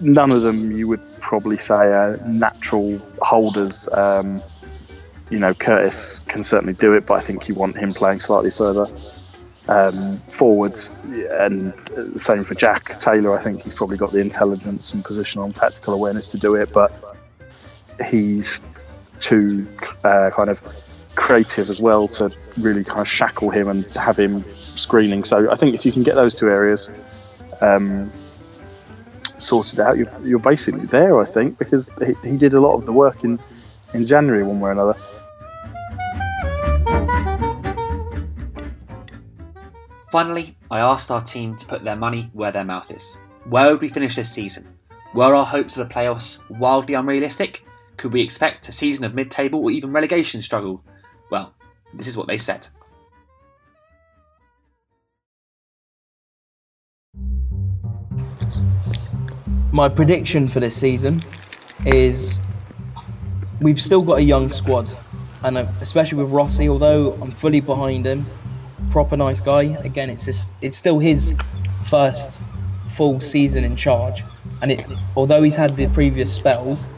none 0.00 0.32
of 0.32 0.42
them 0.42 0.72
you 0.72 0.88
would 0.88 1.00
probably 1.20 1.58
say 1.58 1.74
are 1.74 2.16
natural 2.26 3.00
holders. 3.22 3.88
Um, 3.92 4.42
you 5.30 5.38
know, 5.38 5.54
Curtis 5.54 6.20
can 6.20 6.44
certainly 6.44 6.74
do 6.74 6.92
it, 6.94 7.06
but 7.06 7.14
I 7.14 7.20
think 7.20 7.48
you 7.48 7.54
want 7.54 7.76
him 7.76 7.90
playing 7.90 8.20
slightly 8.20 8.50
further 8.50 8.86
um, 9.68 10.18
forwards. 10.28 10.94
And 11.30 11.72
the 11.86 12.20
same 12.20 12.44
for 12.44 12.54
Jack 12.54 13.00
Taylor. 13.00 13.36
I 13.36 13.42
think 13.42 13.62
he's 13.62 13.74
probably 13.74 13.96
got 13.96 14.12
the 14.12 14.20
intelligence 14.20 14.92
and 14.92 15.04
positional 15.04 15.44
and 15.44 15.54
tactical 15.54 15.94
awareness 15.94 16.28
to 16.28 16.38
do 16.38 16.54
it, 16.54 16.72
but 16.72 16.92
he's 18.08 18.60
too 19.20 19.66
uh, 20.02 20.30
kind 20.34 20.50
of 20.50 20.62
creative 21.14 21.70
as 21.70 21.80
well 21.80 22.08
to 22.08 22.30
really 22.58 22.84
kind 22.84 23.00
of 23.00 23.08
shackle 23.08 23.50
him 23.50 23.68
and 23.68 23.86
have 23.94 24.18
him 24.18 24.44
screening. 24.52 25.24
So 25.24 25.50
I 25.50 25.56
think 25.56 25.74
if 25.74 25.86
you 25.86 25.92
can 25.92 26.02
get 26.02 26.16
those 26.16 26.34
two 26.34 26.50
areas 26.50 26.90
um, 27.60 28.12
sorted 29.38 29.80
out, 29.80 29.96
you're, 29.96 30.20
you're, 30.22 30.38
basically 30.38 30.86
there. 30.86 31.20
I 31.20 31.24
think 31.24 31.58
because 31.58 31.90
he, 32.04 32.14
he, 32.30 32.36
did 32.36 32.54
a 32.54 32.60
lot 32.60 32.74
of 32.74 32.86
the 32.86 32.92
work 32.92 33.24
in 33.24 33.38
in 33.92 34.06
January 34.06 34.42
one 34.42 34.60
way 34.60 34.70
or 34.70 34.72
another. 34.72 34.96
Finally, 40.10 40.56
I 40.70 40.78
asked 40.78 41.10
our 41.10 41.22
team 41.22 41.56
to 41.56 41.66
put 41.66 41.82
their 41.82 41.96
money 41.96 42.30
where 42.32 42.52
their 42.52 42.64
mouth 42.64 42.90
is. 42.92 43.18
Where 43.48 43.72
would 43.72 43.80
we 43.80 43.88
finish 43.88 44.16
this 44.16 44.30
season? 44.30 44.68
Were 45.12 45.34
our 45.34 45.44
hopes 45.44 45.76
of 45.76 45.88
the 45.88 45.94
playoffs 45.94 46.42
wildly 46.48 46.94
unrealistic? 46.94 47.64
Could 47.96 48.12
we 48.12 48.20
expect 48.20 48.68
a 48.68 48.72
season 48.72 49.04
of 49.04 49.14
mid 49.14 49.30
table 49.30 49.62
or 49.62 49.70
even 49.70 49.92
relegation 49.92 50.40
struggle? 50.40 50.84
Well, 51.30 51.54
this 51.92 52.06
is 52.06 52.16
what 52.16 52.26
they 52.26 52.38
said. 52.38 52.68
My 59.74 59.88
prediction 59.88 60.46
for 60.46 60.60
this 60.60 60.76
season 60.76 61.24
is 61.84 62.38
we've 63.60 63.80
still 63.80 64.02
got 64.02 64.20
a 64.20 64.22
young 64.22 64.52
squad, 64.52 64.96
and 65.42 65.58
uh, 65.58 65.66
especially 65.80 66.22
with 66.22 66.30
Rossi, 66.30 66.68
although 66.68 67.14
I'm 67.14 67.32
fully 67.32 67.58
behind 67.58 68.06
him, 68.06 68.24
proper 68.92 69.16
nice 69.16 69.40
guy. 69.40 69.62
Again, 69.82 70.10
it's 70.10 70.26
just, 70.26 70.52
it's 70.62 70.76
still 70.76 71.00
his 71.00 71.36
first 71.86 72.38
full 72.90 73.18
season 73.18 73.64
in 73.64 73.74
charge, 73.74 74.22
and 74.62 74.70
it 74.70 74.86
although 75.16 75.42
he's 75.42 75.56
had 75.56 75.76
the 75.76 75.88
previous 75.88 76.32
spells, 76.32 76.88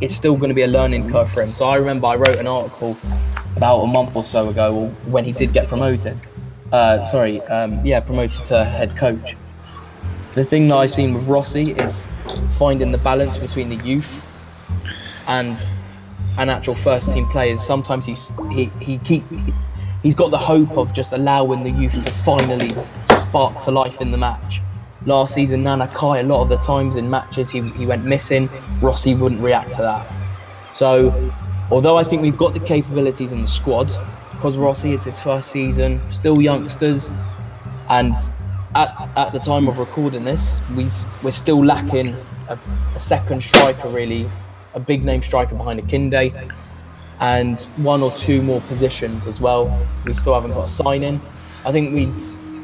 it's 0.00 0.16
still 0.16 0.36
going 0.36 0.48
to 0.48 0.56
be 0.56 0.62
a 0.62 0.66
learning 0.66 1.08
curve 1.08 1.30
for 1.30 1.40
him. 1.40 1.50
So 1.50 1.66
I 1.66 1.76
remember 1.76 2.08
I 2.08 2.16
wrote 2.16 2.38
an 2.38 2.48
article 2.48 2.96
about 3.56 3.82
a 3.82 3.86
month 3.86 4.16
or 4.16 4.24
so 4.24 4.48
ago 4.48 4.88
when 5.06 5.24
he 5.24 5.30
did 5.30 5.52
get 5.52 5.68
promoted. 5.68 6.18
Uh, 6.72 7.04
sorry, 7.04 7.42
um, 7.42 7.86
yeah, 7.86 8.00
promoted 8.00 8.44
to 8.46 8.64
head 8.64 8.96
coach. 8.96 9.36
The 10.32 10.44
thing 10.44 10.66
that 10.66 10.74
I've 10.74 10.90
seen 10.90 11.14
with 11.14 11.28
Rossi 11.28 11.70
is 11.74 12.10
finding 12.58 12.92
the 12.92 12.98
balance 12.98 13.38
between 13.38 13.68
the 13.68 13.76
youth 13.84 14.20
and 15.26 15.64
an 16.38 16.50
actual 16.50 16.74
first 16.74 17.12
team 17.12 17.26
players. 17.28 17.64
Sometimes 17.64 18.06
he's 18.06 18.30
he 18.50 18.70
he 18.80 18.98
keep 18.98 19.24
he's 20.02 20.14
got 20.14 20.30
the 20.30 20.38
hope 20.38 20.76
of 20.76 20.92
just 20.92 21.12
allowing 21.12 21.62
the 21.62 21.70
youth 21.70 21.92
to 22.04 22.10
finally 22.10 22.74
spark 23.08 23.58
to 23.60 23.70
life 23.70 24.00
in 24.00 24.10
the 24.10 24.18
match 24.18 24.60
last 25.06 25.34
season, 25.34 25.62
Nana 25.62 25.88
Kai, 25.88 26.20
a 26.20 26.22
lot 26.22 26.42
of 26.42 26.48
the 26.48 26.56
times 26.56 26.96
in 26.96 27.08
matches 27.08 27.50
he, 27.50 27.60
he 27.70 27.86
went 27.86 28.04
missing, 28.04 28.48
Rossi 28.80 29.14
wouldn't 29.14 29.40
react 29.40 29.72
to 29.72 29.82
that. 29.82 30.10
So, 30.72 31.32
although 31.70 31.96
I 31.96 32.04
think 32.04 32.22
we've 32.22 32.36
got 32.36 32.54
the 32.54 32.60
capabilities 32.60 33.32
in 33.32 33.42
the 33.42 33.48
squad, 33.48 33.90
because 34.32 34.56
Rossi 34.56 34.92
is 34.92 35.04
his 35.04 35.20
first 35.20 35.50
season, 35.50 36.00
still 36.10 36.40
youngsters, 36.40 37.12
and 37.88 38.14
at, 38.74 39.08
at 39.16 39.32
the 39.32 39.38
time 39.38 39.68
of 39.68 39.78
recording 39.78 40.24
this, 40.24 40.60
we, 40.74 40.88
we're 41.22 41.30
still 41.30 41.64
lacking 41.64 42.16
a, 42.48 42.58
a 42.94 43.00
second 43.00 43.42
striker, 43.42 43.88
really, 43.88 44.28
a 44.74 44.80
big 44.80 45.04
name 45.04 45.22
striker 45.22 45.54
behind 45.54 45.80
Akinde, 45.80 46.52
and 47.20 47.60
one 47.76 48.02
or 48.02 48.10
two 48.12 48.42
more 48.42 48.60
positions 48.62 49.26
as 49.26 49.40
well. 49.40 49.86
We 50.04 50.14
still 50.14 50.34
haven't 50.34 50.52
got 50.52 50.66
a 50.66 50.72
sign 50.72 51.02
in. 51.02 51.20
I 51.64 51.72
think 51.72 51.94
we 51.94 52.12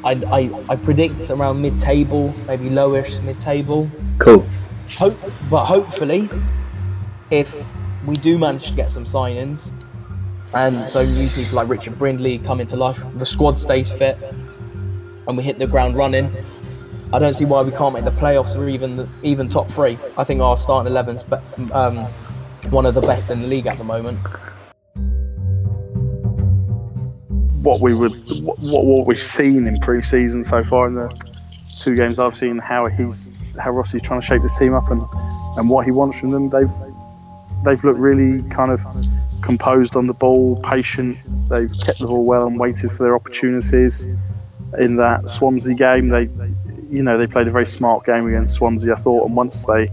I, 0.02 0.12
I, 0.12 0.64
I 0.70 0.76
predict 0.76 1.28
around 1.30 1.60
mid-table, 1.60 2.34
maybe 2.46 2.70
lowish 2.70 3.22
mid-table. 3.22 3.90
Cool. 4.18 4.46
Hope, 4.96 5.18
but 5.50 5.66
hopefully, 5.66 6.28
if 7.30 7.66
we 8.06 8.16
do 8.16 8.38
manage 8.38 8.68
to 8.70 8.74
get 8.74 8.90
some 8.90 9.04
signings, 9.04 9.70
and 10.54 10.74
so 10.74 11.04
new 11.04 11.28
people 11.28 11.54
like 11.54 11.68
Richard 11.68 11.98
Brindley 11.98 12.38
come 12.38 12.60
into 12.60 12.76
life, 12.76 13.00
the 13.16 13.26
squad 13.26 13.58
stays 13.58 13.92
fit, 13.92 14.18
and 15.26 15.36
we 15.36 15.42
hit 15.42 15.58
the 15.58 15.66
ground 15.66 15.96
running. 15.96 16.34
I 17.12 17.18
don't 17.18 17.34
see 17.34 17.44
why 17.44 17.62
we 17.62 17.72
can't 17.72 17.92
make 17.92 18.04
the 18.04 18.12
playoffs 18.12 18.56
or 18.56 18.68
even 18.68 19.08
even 19.22 19.48
top 19.48 19.68
three. 19.70 19.98
I 20.16 20.24
think 20.24 20.40
our 20.40 20.56
starting 20.56 20.92
11's 20.92 21.24
but 21.24 21.42
um, 21.72 21.98
one 22.70 22.86
of 22.86 22.94
the 22.94 23.00
best 23.00 23.30
in 23.30 23.42
the 23.42 23.48
league 23.48 23.66
at 23.66 23.78
the 23.78 23.84
moment. 23.84 24.18
What 27.64 27.82
we 27.82 27.94
would, 27.94 28.12
what, 28.42 28.58
what 28.58 29.06
we've 29.06 29.20
seen 29.20 29.66
in 29.66 29.78
pre-season 29.80 30.44
so 30.44 30.64
far 30.64 30.86
in 30.86 30.94
the 30.94 31.08
two 31.78 31.94
games 31.94 32.18
I've 32.18 32.34
seen, 32.34 32.58
how 32.58 32.86
he's, 32.86 33.30
how 33.58 33.72
Rossi's 33.72 34.02
trying 34.02 34.20
to 34.20 34.26
shape 34.26 34.42
this 34.42 34.58
team 34.58 34.74
up 34.74 34.90
and 34.90 35.02
and 35.56 35.68
what 35.68 35.84
he 35.84 35.90
wants 35.90 36.20
from 36.20 36.30
them. 36.30 36.48
They've 36.48 36.70
they've 37.64 37.82
looked 37.84 37.98
really 37.98 38.42
kind 38.50 38.70
of 38.70 38.84
composed 39.42 39.96
on 39.96 40.06
the 40.06 40.14
ball, 40.14 40.60
patient. 40.62 41.18
They've 41.48 41.72
kept 41.84 41.98
the 41.98 42.06
ball 42.06 42.24
well 42.24 42.46
and 42.46 42.58
waited 42.58 42.92
for 42.92 43.02
their 43.02 43.14
opportunities. 43.14 44.08
In 44.78 44.96
that 44.96 45.28
Swansea 45.28 45.74
game, 45.74 46.08
they, 46.08 46.28
you 46.90 47.02
know, 47.02 47.18
they 47.18 47.26
played 47.26 47.48
a 47.48 47.50
very 47.50 47.66
smart 47.66 48.04
game 48.04 48.26
against 48.26 48.54
Swansea. 48.54 48.94
I 48.94 48.96
thought, 48.96 49.26
and 49.26 49.36
once 49.36 49.64
they, 49.64 49.90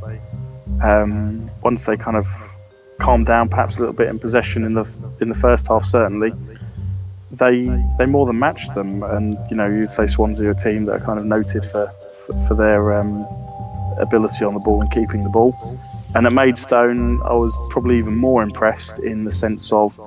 um, 0.83 1.49
once 1.61 1.85
they 1.85 1.97
kind 1.97 2.17
of 2.17 2.27
calmed 2.99 3.25
down, 3.25 3.49
perhaps 3.49 3.77
a 3.77 3.79
little 3.79 3.93
bit 3.95 4.07
in 4.07 4.19
possession 4.19 4.63
in 4.63 4.73
the 4.73 4.85
in 5.19 5.29
the 5.29 5.35
first 5.35 5.67
half, 5.67 5.85
certainly, 5.85 6.33
they 7.31 7.67
they 7.97 8.05
more 8.05 8.25
than 8.25 8.39
matched 8.39 8.75
them. 8.75 9.03
And 9.03 9.37
you 9.49 9.57
know, 9.57 9.67
you'd 9.67 9.93
say 9.93 10.07
Swansea 10.07 10.47
are 10.47 10.51
a 10.51 10.55
team 10.55 10.85
that 10.85 11.01
are 11.01 11.05
kind 11.05 11.19
of 11.19 11.25
noted 11.25 11.65
for 11.65 11.91
for, 12.25 12.39
for 12.47 12.53
their 12.55 12.93
um, 12.93 13.25
ability 13.97 14.45
on 14.45 14.53
the 14.53 14.59
ball 14.59 14.81
and 14.81 14.91
keeping 14.91 15.23
the 15.23 15.29
ball. 15.29 15.55
And 16.15 16.25
at 16.25 16.33
Maidstone, 16.33 17.21
I 17.23 17.33
was 17.33 17.53
probably 17.69 17.97
even 17.97 18.15
more 18.15 18.41
impressed 18.41 18.99
in 18.99 19.25
the 19.25 19.33
sense 19.33 19.71
of 19.71 19.99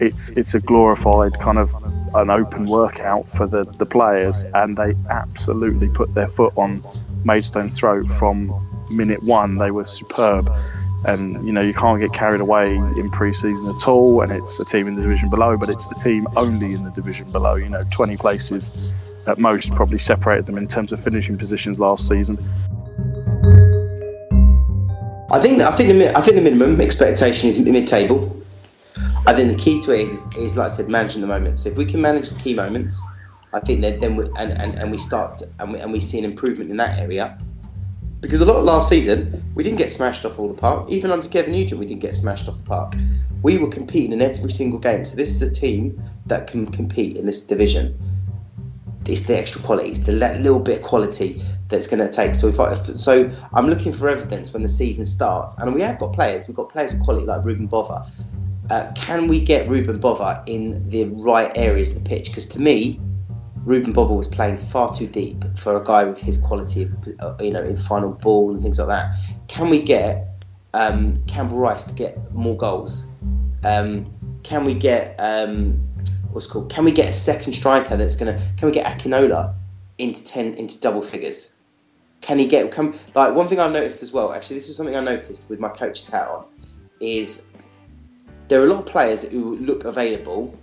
it's 0.00 0.30
it's 0.30 0.54
a 0.54 0.60
glorified 0.60 1.38
kind 1.38 1.58
of 1.58 1.70
an 2.14 2.30
open 2.30 2.66
workout 2.66 3.28
for 3.28 3.46
the, 3.46 3.64
the 3.64 3.86
players, 3.86 4.44
and 4.54 4.76
they 4.76 4.94
absolutely 5.10 5.88
put 5.88 6.14
their 6.14 6.28
foot 6.28 6.52
on 6.56 6.82
Maidstone's 7.24 7.76
throat 7.76 8.06
from 8.18 8.52
minute 8.90 9.22
one. 9.22 9.56
They 9.56 9.70
were 9.70 9.86
superb, 9.86 10.50
and 11.04 11.44
you 11.46 11.52
know 11.52 11.60
you 11.60 11.74
can't 11.74 12.00
get 12.00 12.12
carried 12.12 12.40
away 12.40 12.74
in 12.74 13.10
pre-season 13.10 13.68
at 13.68 13.88
all. 13.88 14.20
And 14.22 14.32
it's 14.32 14.60
a 14.60 14.64
team 14.64 14.86
in 14.86 14.94
the 14.94 15.02
division 15.02 15.30
below, 15.30 15.56
but 15.56 15.68
it's 15.68 15.88
the 15.88 15.96
team 15.96 16.26
only 16.36 16.74
in 16.74 16.84
the 16.84 16.90
division 16.90 17.30
below. 17.32 17.54
You 17.56 17.68
know, 17.68 17.84
20 17.90 18.16
places 18.16 18.94
at 19.26 19.38
most 19.38 19.74
probably 19.74 19.98
separated 19.98 20.46
them 20.46 20.58
in 20.58 20.68
terms 20.68 20.92
of 20.92 21.02
finishing 21.02 21.38
positions 21.38 21.78
last 21.78 22.08
season. 22.08 22.38
I 25.30 25.40
think 25.40 25.60
I 25.62 25.72
think 25.72 25.88
the 25.88 26.16
I 26.16 26.20
think 26.20 26.36
the 26.36 26.42
minimum 26.42 26.80
expectation 26.80 27.48
is 27.48 27.58
mid-table. 27.58 28.43
I 29.26 29.32
think 29.32 29.50
the 29.50 29.56
key 29.56 29.80
to 29.82 29.94
it 29.94 30.00
is, 30.00 30.12
is, 30.12 30.36
is 30.36 30.56
like 30.56 30.66
I 30.66 30.68
said, 30.68 30.88
managing 30.88 31.22
the 31.22 31.26
moments. 31.26 31.62
So 31.62 31.70
if 31.70 31.78
we 31.78 31.86
can 31.86 32.02
manage 32.02 32.28
the 32.28 32.40
key 32.40 32.54
moments, 32.54 33.02
I 33.54 33.60
think 33.60 33.80
that 33.80 34.00
then 34.00 34.16
we, 34.16 34.26
and, 34.36 34.52
and, 34.52 34.74
and 34.74 34.90
we 34.90 34.98
start 34.98 35.40
and 35.58 35.72
we, 35.72 35.78
and 35.78 35.92
we 35.92 36.00
see 36.00 36.18
an 36.18 36.24
improvement 36.24 36.70
in 36.70 36.76
that 36.76 36.98
area. 36.98 37.38
Because 38.20 38.40
a 38.40 38.44
lot 38.44 38.56
of 38.56 38.64
last 38.64 38.88
season, 38.88 39.44
we 39.54 39.62
didn't 39.62 39.78
get 39.78 39.90
smashed 39.90 40.24
off 40.24 40.38
all 40.38 40.48
the 40.48 40.60
park. 40.60 40.90
Even 40.90 41.10
under 41.10 41.28
Kevin 41.28 41.52
Nugent, 41.52 41.78
we 41.78 41.86
didn't 41.86 42.00
get 42.00 42.14
smashed 42.14 42.48
off 42.48 42.58
the 42.58 42.64
park. 42.64 42.94
We 43.42 43.58
were 43.58 43.68
competing 43.68 44.12
in 44.12 44.22
every 44.22 44.50
single 44.50 44.78
game. 44.78 45.04
So 45.04 45.16
this 45.16 45.30
is 45.30 45.42
a 45.42 45.52
team 45.52 46.02
that 46.26 46.46
can 46.46 46.66
compete 46.66 47.16
in 47.16 47.26
this 47.26 47.46
division. 47.46 47.98
It's 49.06 49.22
the 49.22 49.38
extra 49.38 49.60
quality, 49.60 49.90
it's 49.90 50.00
the 50.00 50.12
little 50.12 50.58
bit 50.58 50.78
of 50.78 50.82
quality 50.82 51.42
that's 51.68 51.86
going 51.86 52.00
to 52.06 52.10
take. 52.10 52.34
So 52.34 52.48
if, 52.48 52.58
I, 52.58 52.72
if 52.72 52.96
so, 52.96 53.30
I'm 53.52 53.68
looking 53.68 53.92
for 53.92 54.08
evidence 54.08 54.52
when 54.52 54.62
the 54.62 54.68
season 54.68 55.04
starts, 55.04 55.58
and 55.58 55.74
we 55.74 55.82
have 55.82 55.98
got 55.98 56.14
players. 56.14 56.48
We've 56.48 56.56
got 56.56 56.70
players 56.70 56.92
with 56.92 57.02
quality 57.04 57.26
like 57.26 57.44
Ruben 57.44 57.68
Bover. 57.68 58.10
Uh, 58.70 58.90
can 58.94 59.28
we 59.28 59.40
get 59.40 59.68
Ruben 59.68 60.00
Bover 60.00 60.42
in 60.46 60.88
the 60.88 61.04
right 61.04 61.52
areas 61.56 61.96
of 61.96 62.02
the 62.02 62.08
pitch? 62.08 62.28
Because 62.28 62.46
to 62.46 62.60
me, 62.60 62.98
Ruben 63.64 63.92
Bover 63.92 64.16
was 64.16 64.28
playing 64.28 64.58
far 64.58 64.92
too 64.92 65.06
deep 65.06 65.44
for 65.56 65.80
a 65.80 65.84
guy 65.84 66.04
with 66.04 66.20
his 66.20 66.38
quality, 66.38 66.90
of, 67.20 67.40
you 67.40 67.50
know, 67.50 67.60
in 67.60 67.76
final 67.76 68.12
ball 68.12 68.52
and 68.52 68.62
things 68.62 68.78
like 68.78 68.88
that. 68.88 69.16
Can 69.48 69.70
we 69.70 69.82
get 69.82 70.44
um, 70.72 71.24
Campbell-Ryce 71.26 71.84
to 71.84 71.94
get 71.94 72.32
more 72.32 72.56
goals? 72.56 73.10
Um, 73.64 74.38
can 74.42 74.64
we 74.64 74.74
get 74.74 75.16
um, 75.18 75.88
what's 76.30 76.46
called? 76.46 76.70
Can 76.70 76.84
we 76.84 76.92
get 76.92 77.08
a 77.08 77.12
second 77.12 77.54
striker 77.54 77.96
that's 77.96 78.16
gonna? 78.16 78.38
Can 78.58 78.68
we 78.68 78.72
get 78.72 78.86
Akinola 78.86 79.54
into 79.96 80.24
ten 80.24 80.54
into 80.54 80.80
double 80.80 81.00
figures? 81.00 81.58
Can 82.20 82.38
he 82.38 82.46
get 82.46 82.70
come 82.70 82.94
like 83.14 83.34
one 83.34 83.48
thing 83.48 83.60
I've 83.60 83.72
noticed 83.72 84.02
as 84.02 84.12
well? 84.12 84.32
Actually, 84.32 84.56
this 84.56 84.68
is 84.68 84.76
something 84.76 84.96
I 84.96 85.00
noticed 85.00 85.48
with 85.48 85.60
my 85.60 85.70
coach's 85.70 86.08
hat 86.08 86.28
on. 86.28 86.44
Is 87.00 87.50
there 88.48 88.60
are 88.60 88.64
a 88.64 88.68
lot 88.68 88.80
of 88.80 88.86
players 88.86 89.22
who 89.22 89.56
look 89.56 89.84
available 89.84 90.58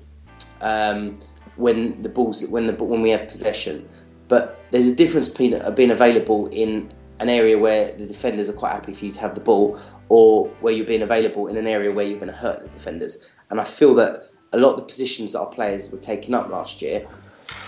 um, 0.61 1.19
when 1.55 2.01
the 2.01 2.09
balls 2.09 2.47
when 2.47 2.67
the 2.67 2.73
when 2.73 3.01
we 3.01 3.09
have 3.09 3.27
possession, 3.27 3.87
but 4.27 4.59
there's 4.71 4.89
a 4.89 4.95
difference 4.95 5.27
between 5.27 5.59
being 5.75 5.91
available 5.91 6.47
in 6.47 6.91
an 7.19 7.29
area 7.29 7.57
where 7.57 7.91
the 7.91 8.05
defenders 8.05 8.49
are 8.49 8.53
quite 8.53 8.71
happy 8.71 8.93
for 8.93 9.05
you 9.05 9.11
to 9.11 9.19
have 9.19 9.35
the 9.35 9.41
ball, 9.41 9.79
or 10.09 10.47
where 10.61 10.73
you're 10.73 10.85
being 10.85 11.01
available 11.01 11.47
in 11.47 11.57
an 11.57 11.67
area 11.67 11.91
where 11.91 12.05
you're 12.05 12.19
going 12.19 12.31
to 12.31 12.37
hurt 12.37 12.63
the 12.63 12.69
defenders. 12.69 13.27
And 13.49 13.59
I 13.59 13.63
feel 13.63 13.95
that 13.95 14.29
a 14.53 14.57
lot 14.57 14.71
of 14.73 14.77
the 14.77 14.85
positions 14.85 15.33
that 15.33 15.39
our 15.39 15.47
players 15.49 15.91
were 15.91 15.97
taking 15.97 16.33
up 16.33 16.49
last 16.49 16.81
year 16.81 17.07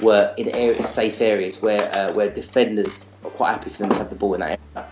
were 0.01 0.33
in 0.37 0.49
areas, 0.49 0.89
safe 0.89 1.21
areas 1.21 1.61
where 1.61 1.93
uh, 1.93 2.13
where 2.13 2.29
defenders 2.33 3.11
are 3.23 3.31
quite 3.31 3.51
happy 3.51 3.69
for 3.69 3.79
them 3.79 3.91
to 3.91 3.97
have 3.97 4.09
the 4.09 4.15
ball 4.15 4.33
in 4.33 4.39
that 4.39 4.59
area. 4.75 4.91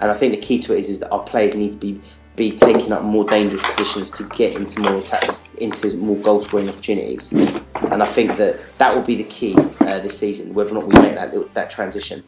And 0.00 0.10
I 0.10 0.14
think 0.14 0.34
the 0.34 0.40
key 0.40 0.58
to 0.60 0.74
it 0.74 0.78
is, 0.78 0.88
is 0.88 1.00
that 1.00 1.10
our 1.10 1.22
players 1.22 1.54
need 1.54 1.72
to 1.72 1.78
be 1.78 2.00
be 2.40 2.50
taking 2.50 2.90
up 2.90 3.02
more 3.02 3.26
dangerous 3.26 3.62
positions 3.62 4.10
to 4.10 4.24
get 4.30 4.56
into 4.56 4.80
more 4.80 4.96
attack, 4.96 5.36
into 5.58 5.94
more 5.98 6.16
goal 6.16 6.40
scoring 6.40 6.70
opportunities. 6.70 7.32
And 7.32 8.02
I 8.02 8.06
think 8.06 8.38
that 8.38 8.58
that 8.78 8.96
will 8.96 9.02
be 9.02 9.16
the 9.16 9.24
key 9.24 9.54
uh, 9.58 10.00
this 10.00 10.18
season, 10.18 10.54
whether 10.54 10.70
or 10.70 10.80
not 10.80 10.84
we 10.84 11.02
make 11.02 11.16
that 11.16 11.52
that 11.52 11.68
transition. 11.68 12.24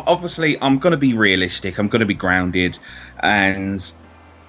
Obviously, 0.00 0.60
I'm 0.60 0.78
going 0.78 0.90
to 0.90 0.96
be 0.96 1.16
realistic. 1.16 1.78
I'm 1.78 1.86
going 1.86 2.00
to 2.00 2.06
be 2.06 2.14
grounded, 2.14 2.80
and 3.20 3.80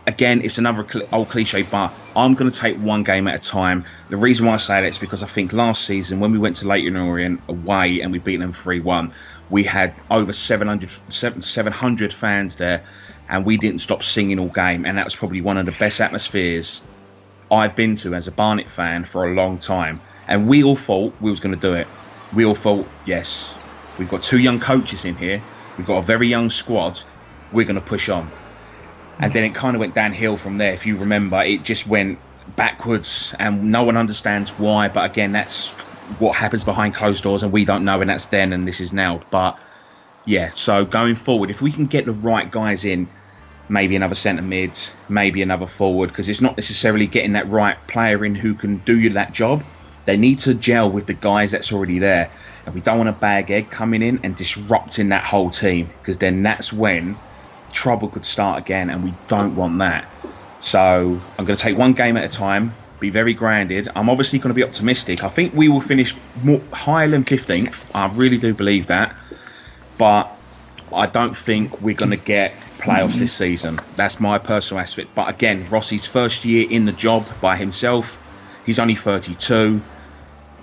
again, 0.07 0.41
it's 0.43 0.57
another 0.57 0.85
old 1.11 1.29
cliche, 1.29 1.63
but 1.63 1.91
I'm 2.15 2.33
going 2.33 2.51
to 2.51 2.57
take 2.57 2.77
one 2.77 3.03
game 3.03 3.27
at 3.27 3.35
a 3.35 3.49
time. 3.49 3.85
The 4.09 4.17
reason 4.17 4.45
why 4.45 4.53
I 4.53 4.57
say 4.57 4.81
that 4.81 4.87
is 4.87 4.97
because 4.97 5.23
I 5.23 5.27
think 5.27 5.53
last 5.53 5.85
season, 5.85 6.19
when 6.19 6.31
we 6.31 6.37
went 6.37 6.57
to 6.57 6.67
Leyton 6.67 6.95
Orient 6.95 7.41
away 7.47 8.01
and 8.01 8.11
we 8.11 8.19
beat 8.19 8.37
them 8.37 8.53
3 8.53 8.79
1, 8.81 9.13
we 9.49 9.63
had 9.63 9.93
over 10.09 10.33
700, 10.33 10.89
700 11.09 12.13
fans 12.13 12.55
there 12.55 12.83
and 13.29 13.45
we 13.45 13.57
didn't 13.57 13.79
stop 13.79 14.03
singing 14.03 14.39
all 14.39 14.49
game. 14.49 14.85
And 14.85 14.97
that 14.97 15.05
was 15.05 15.15
probably 15.15 15.41
one 15.41 15.57
of 15.57 15.65
the 15.65 15.71
best 15.73 16.01
atmospheres 16.01 16.81
I've 17.51 17.75
been 17.75 17.95
to 17.97 18.13
as 18.15 18.27
a 18.27 18.31
Barnet 18.31 18.69
fan 18.69 19.05
for 19.05 19.25
a 19.25 19.33
long 19.33 19.57
time. 19.57 20.01
And 20.27 20.47
we 20.47 20.63
all 20.63 20.75
thought 20.75 21.13
we 21.21 21.29
was 21.29 21.39
going 21.39 21.55
to 21.55 21.61
do 21.61 21.73
it. 21.73 21.87
We 22.33 22.45
all 22.45 22.55
thought, 22.55 22.87
yes, 23.05 23.55
we've 23.99 24.09
got 24.09 24.23
two 24.23 24.39
young 24.39 24.59
coaches 24.59 25.05
in 25.05 25.15
here. 25.15 25.41
We've 25.77 25.85
got 25.85 25.97
a 25.97 26.01
very 26.01 26.27
young 26.27 26.49
squad. 26.49 27.01
We're 27.51 27.65
going 27.65 27.75
to 27.75 27.85
push 27.85 28.09
on 28.09 28.31
and 29.19 29.31
then 29.33 29.43
it 29.43 29.55
kind 29.55 29.75
of 29.75 29.79
went 29.79 29.95
downhill 29.95 30.37
from 30.37 30.57
there. 30.57 30.73
If 30.73 30.85
you 30.85 30.97
remember, 30.97 31.41
it 31.41 31.63
just 31.63 31.87
went 31.87 32.19
backwards, 32.55 33.33
and 33.39 33.71
no 33.71 33.83
one 33.83 33.97
understands 33.97 34.51
why. 34.51 34.89
But 34.89 35.09
again, 35.09 35.31
that's 35.31 35.71
what 36.19 36.35
happens 36.35 36.63
behind 36.63 36.93
closed 36.93 37.23
doors, 37.23 37.43
and 37.43 37.51
we 37.51 37.65
don't 37.65 37.85
know, 37.85 38.01
and 38.01 38.09
that's 38.09 38.25
then, 38.25 38.53
and 38.53 38.67
this 38.67 38.79
is 38.79 38.93
now. 38.93 39.21
But 39.31 39.59
yeah, 40.25 40.49
so 40.49 40.85
going 40.85 41.15
forward, 41.15 41.49
if 41.49 41.61
we 41.61 41.71
can 41.71 41.85
get 41.85 42.05
the 42.05 42.11
right 42.11 42.49
guys 42.49 42.85
in, 42.85 43.07
maybe 43.67 43.95
another 43.95 44.15
centre 44.15 44.43
mid, 44.43 44.77
maybe 45.09 45.41
another 45.41 45.65
forward, 45.65 46.09
because 46.09 46.29
it's 46.29 46.41
not 46.41 46.55
necessarily 46.55 47.07
getting 47.07 47.33
that 47.33 47.49
right 47.49 47.77
player 47.87 48.23
in 48.23 48.35
who 48.35 48.53
can 48.53 48.77
do 48.77 48.99
you 48.99 49.09
that 49.09 49.33
job. 49.33 49.63
They 50.05 50.17
need 50.17 50.37
to 50.39 50.53
gel 50.53 50.91
with 50.91 51.07
the 51.07 51.15
guys 51.15 51.49
that's 51.49 51.73
already 51.73 51.97
there, 51.97 52.29
and 52.67 52.75
we 52.75 52.81
don't 52.81 52.97
want 52.99 53.09
a 53.09 53.13
bag 53.13 53.49
egg 53.49 53.71
coming 53.71 54.03
in 54.03 54.19
and 54.21 54.35
disrupting 54.35 55.09
that 55.09 55.23
whole 55.25 55.49
team, 55.49 55.89
because 55.99 56.17
then 56.17 56.43
that's 56.43 56.71
when 56.71 57.17
trouble 57.75 58.07
could 58.07 58.25
start 58.25 58.57
again, 58.57 58.89
and 58.89 59.03
we 59.03 59.13
don't 59.27 59.55
want 59.55 59.77
that. 59.79 60.09
So 60.61 61.19
I'm 61.37 61.45
going 61.45 61.57
to 61.57 61.61
take 61.61 61.77
one 61.77 61.93
game 61.93 62.17
at 62.17 62.23
a 62.23 62.29
time, 62.29 62.73
be 62.99 63.11
very 63.11 63.35
grounded. 63.35 63.87
I'm 63.95 64.09
obviously 64.09 64.39
going 64.39 64.53
to 64.53 64.55
be 64.55 64.63
optimistic. 64.63 65.23
I 65.23 65.29
think 65.29 65.53
we 65.53 65.69
will 65.69 65.81
finish 65.81 66.15
more, 66.41 66.61
higher 66.71 67.07
than 67.07 67.23
15th. 67.23 67.91
I 67.93 68.11
really 68.15 68.39
do 68.39 68.53
believe 68.53 68.87
that. 68.87 69.15
But 69.97 70.31
I 70.91 71.05
don't 71.05 71.35
think 71.35 71.81
we're 71.81 71.95
going 71.95 72.11
to 72.11 72.17
get 72.17 72.53
playoffs 72.77 73.19
this 73.19 73.33
season. 73.33 73.79
That's 73.95 74.19
my 74.19 74.39
personal 74.39 74.81
aspect. 74.81 75.13
But 75.13 75.29
again, 75.29 75.65
Rossi's 75.69 76.07
first 76.07 76.45
year 76.45 76.67
in 76.69 76.85
the 76.85 76.93
job 76.93 77.27
by 77.41 77.57
himself. 77.57 78.23
He's 78.65 78.79
only 78.79 78.95
32. 78.95 79.81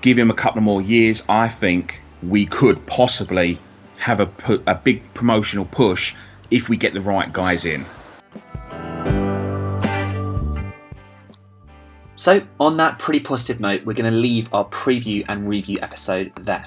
Give 0.01 0.19
him 0.19 0.31
a 0.31 0.35
couple 0.35 0.63
more 0.63 0.83
years. 0.83 1.23
I 1.29 1.49
think 1.49 2.03
we 2.23 2.47
could 2.47 2.87
possibly 2.87 3.61
have 3.99 4.21
a, 4.21 4.29
a 4.67 4.75
big 4.75 5.15
promotional 5.15 5.65
push 5.65 6.15
if 6.53 6.69
we 6.69 6.77
get 6.77 6.95
the 6.95 7.01
right 7.01 7.33
guys 7.33 7.65
in. 7.65 7.85
So, 12.15 12.41
on 12.61 12.77
that 12.77 13.01
pretty 13.01 13.19
positive 13.19 13.59
note, 13.59 13.85
we're 13.85 13.95
going 13.95 14.13
to 14.13 14.17
leave 14.17 14.49
our 14.55 14.69
preview 14.69 15.25
and 15.29 15.49
review 15.49 15.79
episode 15.83 16.31
there. 16.37 16.67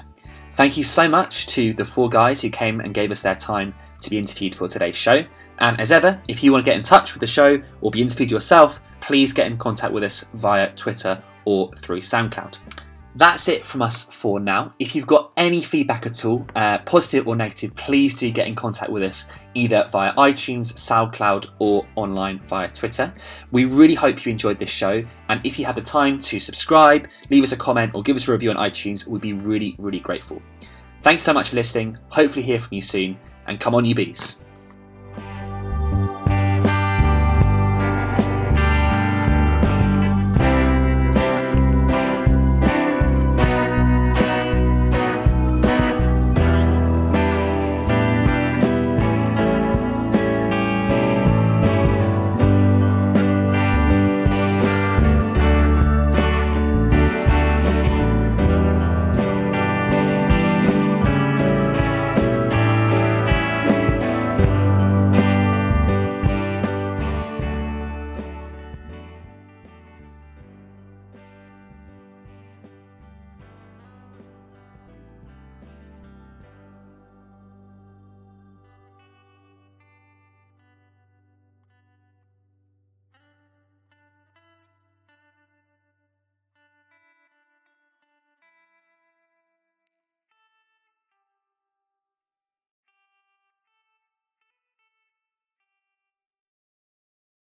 Thank 0.52 0.76
you 0.76 0.84
so 0.84 1.08
much 1.08 1.46
to 1.48 1.72
the 1.72 1.84
four 1.84 2.10
guys 2.10 2.42
who 2.42 2.50
came 2.50 2.80
and 2.80 2.92
gave 2.92 3.10
us 3.10 3.22
their 3.22 3.36
time 3.36 3.74
to 4.02 4.10
be 4.10 4.18
interviewed 4.18 4.54
for 4.54 4.68
today's 4.68 4.96
show. 4.96 5.24
And 5.58 5.80
as 5.80 5.92
ever, 5.92 6.20
if 6.28 6.42
you 6.42 6.52
want 6.52 6.64
to 6.64 6.70
get 6.70 6.76
in 6.76 6.82
touch 6.82 7.14
with 7.14 7.20
the 7.20 7.26
show 7.26 7.62
or 7.80 7.90
be 7.90 8.02
interviewed 8.02 8.30
yourself, 8.30 8.80
please 9.00 9.32
get 9.32 9.46
in 9.46 9.56
contact 9.56 9.92
with 9.92 10.02
us 10.02 10.26
via 10.34 10.72
Twitter 10.72 11.22
or 11.44 11.72
through 11.78 12.00
SoundCloud. 12.00 12.58
That's 13.16 13.48
it 13.48 13.66
from 13.66 13.80
us 13.80 14.10
for 14.10 14.38
now. 14.38 14.74
If 14.78 14.94
you've 14.94 15.06
got 15.06 15.32
any 15.38 15.62
feedback 15.62 16.04
at 16.04 16.22
all, 16.26 16.46
uh, 16.54 16.80
positive 16.80 17.26
or 17.26 17.34
negative, 17.34 17.74
please 17.74 18.14
do 18.14 18.30
get 18.30 18.46
in 18.46 18.54
contact 18.54 18.92
with 18.92 19.02
us 19.02 19.32
either 19.54 19.88
via 19.90 20.12
iTunes, 20.16 20.74
SoundCloud, 20.74 21.52
or 21.58 21.86
online 21.94 22.40
via 22.40 22.68
Twitter. 22.68 23.14
We 23.52 23.64
really 23.64 23.94
hope 23.94 24.26
you 24.26 24.32
enjoyed 24.32 24.58
this 24.58 24.68
show, 24.68 25.02
and 25.30 25.40
if 25.46 25.58
you 25.58 25.64
have 25.64 25.76
the 25.76 25.80
time 25.80 26.20
to 26.20 26.38
subscribe, 26.38 27.08
leave 27.30 27.42
us 27.42 27.52
a 27.52 27.56
comment, 27.56 27.94
or 27.94 28.02
give 28.02 28.16
us 28.16 28.28
a 28.28 28.32
review 28.32 28.50
on 28.50 28.56
iTunes, 28.56 29.06
we'd 29.06 29.22
be 29.22 29.32
really, 29.32 29.74
really 29.78 30.00
grateful. 30.00 30.42
Thanks 31.00 31.22
so 31.22 31.32
much 31.32 31.48
for 31.48 31.56
listening. 31.56 31.96
Hopefully, 32.10 32.44
hear 32.44 32.58
from 32.58 32.74
you 32.74 32.82
soon, 32.82 33.18
and 33.46 33.58
come 33.58 33.74
on, 33.74 33.86
you 33.86 33.94
bees. 33.94 34.44